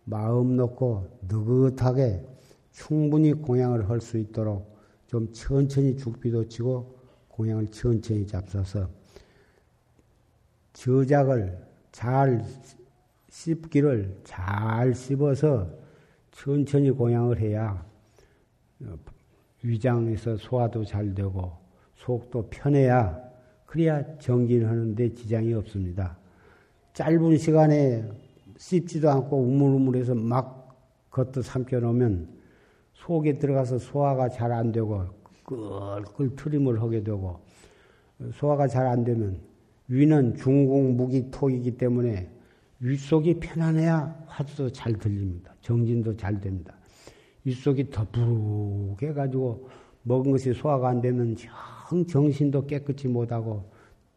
마음 0.04 0.56
놓고 0.56 1.20
느긋하게 1.28 2.26
충분히 2.72 3.32
공양을 3.32 3.88
할 3.88 4.00
수 4.00 4.18
있도록 4.18 4.76
좀 5.06 5.32
천천히 5.32 5.96
죽비도 5.96 6.48
치고 6.48 6.98
공양을 7.28 7.68
천천히 7.68 8.26
잡숴서 8.26 8.88
저작을 10.72 11.58
잘 11.92 12.44
씹기를 13.28 14.22
잘 14.24 14.94
씹어서 14.94 15.81
천천히 16.32 16.90
공양을 16.90 17.38
해야 17.40 17.84
위장에서 19.62 20.36
소화도 20.36 20.84
잘 20.84 21.14
되고 21.14 21.52
속도 21.94 22.48
편해야 22.50 23.22
그래야 23.64 24.04
정진하는데 24.18 25.14
지장이 25.14 25.54
없습니다. 25.54 26.18
짧은 26.94 27.36
시간에 27.38 28.04
씹지도 28.58 29.08
않고 29.08 29.36
우물우물해서 29.38 30.14
막 30.14 30.76
겉도 31.10 31.42
삼켜 31.42 31.80
놓으면 31.80 32.28
속에 32.94 33.38
들어가서 33.38 33.78
소화가 33.78 34.28
잘 34.28 34.52
안 34.52 34.72
되고 34.72 35.06
끌끌 35.44 36.36
트림을 36.36 36.82
하게 36.82 37.02
되고 37.02 37.40
소화가 38.34 38.68
잘 38.68 38.86
안 38.86 39.04
되면 39.04 39.40
위는 39.88 40.36
중공 40.36 40.96
무기 40.96 41.30
토이기 41.30 41.76
때문에 41.76 42.30
윗속이 42.82 43.38
편안해야 43.38 44.24
화두도 44.26 44.72
잘 44.72 44.94
들립니다. 44.94 45.54
정진도 45.60 46.16
잘 46.16 46.40
됩니다. 46.40 46.74
윗속이 47.44 47.90
더부룩 47.90 49.00
해가지고 49.00 49.68
먹은 50.02 50.32
것이 50.32 50.52
소화가 50.52 50.88
안 50.88 51.00
되면 51.00 51.36
정, 51.36 52.04
정신도 52.06 52.66
깨끗이 52.66 53.06
못하고 53.06 53.70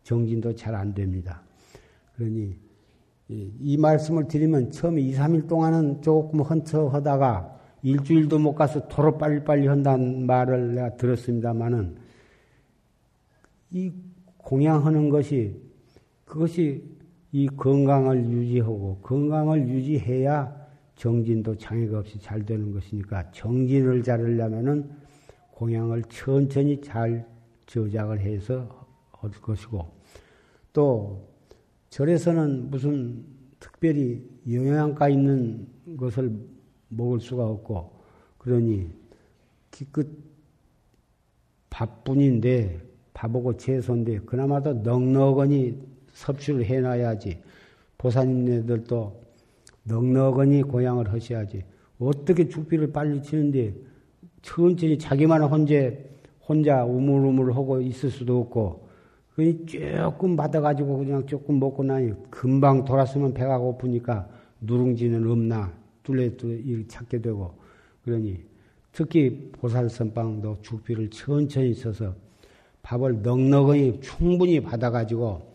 정진도 0.03 0.53
잘 0.53 0.73
안 0.73 0.93
됩니다. 0.93 1.41
그러니 2.15 2.55
이, 3.27 3.51
이, 3.59 3.77
말씀을 3.77 4.27
드리면 4.27 4.71
처음에 4.71 5.01
2, 5.01 5.13
3일 5.13 5.47
동안은 5.47 6.01
조금 6.01 6.41
헌처하다가 6.41 7.59
일주일도 7.83 8.39
못 8.39 8.55
가서 8.55 8.87
도로 8.87 9.17
빨리빨리 9.17 9.67
한다는 9.67 10.25
말을 10.25 10.75
내가 10.75 10.95
들었습니다마는 10.95 11.97
이 13.71 13.91
공양하는 14.37 15.09
것이 15.09 15.59
그것이 16.23 16.94
이 17.35 17.47
건강을 17.47 18.29
유지하고 18.29 18.99
건강을 19.01 19.67
유지해야 19.67 20.55
정진도 20.95 21.53
장애가 21.57 21.99
없이 21.99 22.17
잘 22.17 22.45
되는 22.45 22.71
것이니까 22.71 23.29
정진을 23.31 24.03
잘하려면은 24.03 24.89
공양을 25.51 26.03
천천히 26.03 26.79
잘 26.79 27.27
저작을 27.65 28.21
해서 28.21 28.87
할 29.11 29.31
것이고 29.31 29.85
또 30.71 31.27
절에서는 31.89 32.71
무슨 32.71 33.25
특별히 33.59 34.25
영양가 34.49 35.09
있는 35.09 35.67
것을 35.97 36.39
먹을 36.87 37.19
수가 37.19 37.45
없고 37.45 37.99
그러니 38.37 38.91
기껏 39.71 40.07
밥뿐인데 41.69 42.79
밥하고 43.13 43.57
채소인데 43.57 44.19
그나마도 44.19 44.75
넉넉하니 44.75 45.94
섭취를 46.15 46.65
해놔야지. 46.65 47.39
보사님네들도 47.97 49.21
넉넉하니 49.83 50.63
고향을 50.63 51.11
하셔야지. 51.13 51.63
어떻게 51.99 52.49
죽비를 52.49 52.91
빨리 52.91 53.21
치는데 53.21 53.75
천천히 54.41 54.97
자기만 54.97 55.43
혼자 55.43 55.91
혼자 56.47 56.83
우물우물하고 56.83 57.81
있을 57.81 58.09
수도 58.09 58.39
없고 58.41 58.87
조금 59.67 60.35
받아가지고 60.35 60.97
그냥 60.97 61.25
조금 61.25 61.59
먹고 61.59 61.83
나니 61.83 62.13
금방 62.29 62.85
돌았으면 62.85 63.33
배가 63.33 63.57
고프니까 63.57 64.27
누룽지는 64.61 65.29
없나 65.29 65.73
뚫레뚫레 66.03 66.85
찾게 66.87 67.21
되고 67.21 67.55
그러니 68.03 68.39
특히 68.91 69.51
보살선방도 69.53 70.59
죽비를 70.61 71.09
천천히 71.09 71.73
써서 71.73 72.13
밥을 72.83 73.23
넉넉히 73.23 73.99
충분히 74.01 74.61
받아가지고 74.61 75.54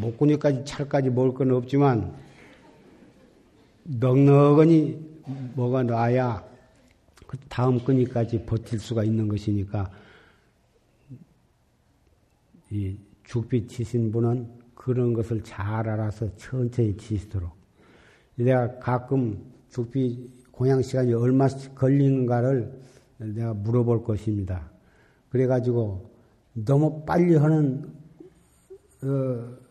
목구니까지 0.00 0.64
찰까지 0.64 1.10
먹을 1.10 1.34
건 1.34 1.52
없지만 1.52 2.14
넉넉히 3.84 4.98
먹어놔야 5.54 6.44
그 7.26 7.38
다음 7.48 7.82
끈이까지 7.82 8.44
버틸 8.46 8.78
수가 8.78 9.04
있는 9.04 9.28
것이니까 9.28 9.90
이 12.70 12.96
죽비 13.24 13.66
치신 13.66 14.12
분은 14.12 14.48
그런 14.74 15.12
것을 15.12 15.42
잘 15.42 15.88
알아서 15.88 16.34
천천히 16.36 16.96
치시도록. 16.96 17.52
내가 18.36 18.78
가끔 18.78 19.42
죽비 19.70 20.30
공양 20.50 20.82
시간이 20.82 21.14
얼마 21.14 21.48
걸리는가를 21.48 22.80
내가 23.18 23.54
물어볼 23.54 24.04
것입니다. 24.04 24.70
그래가지고 25.30 26.10
너무 26.52 27.04
빨리 27.04 27.34
하는 27.36 27.92
어, 29.02 29.06
어, 29.06 29.63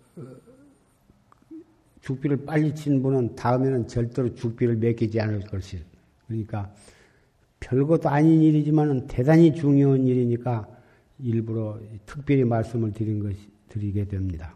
죽비를 2.03 2.45
빨리 2.45 2.75
친 2.75 3.01
분은 3.01 3.35
다음에는 3.35 3.87
절대로 3.87 4.33
죽비를 4.35 4.75
맡기지 4.75 5.19
않을 5.19 5.41
것이. 5.41 5.79
그러니까 6.27 6.73
별것도 7.61 8.09
아닌 8.09 8.41
일이지만 8.41 9.07
대단히 9.07 9.55
중요한 9.55 10.05
일이니까 10.05 10.67
일부러 11.19 11.79
특별히 12.05 12.43
말씀을 12.43 12.91
드린 12.91 13.19
것이, 13.19 13.37
드리게 13.69 14.05
됩니다. 14.05 14.53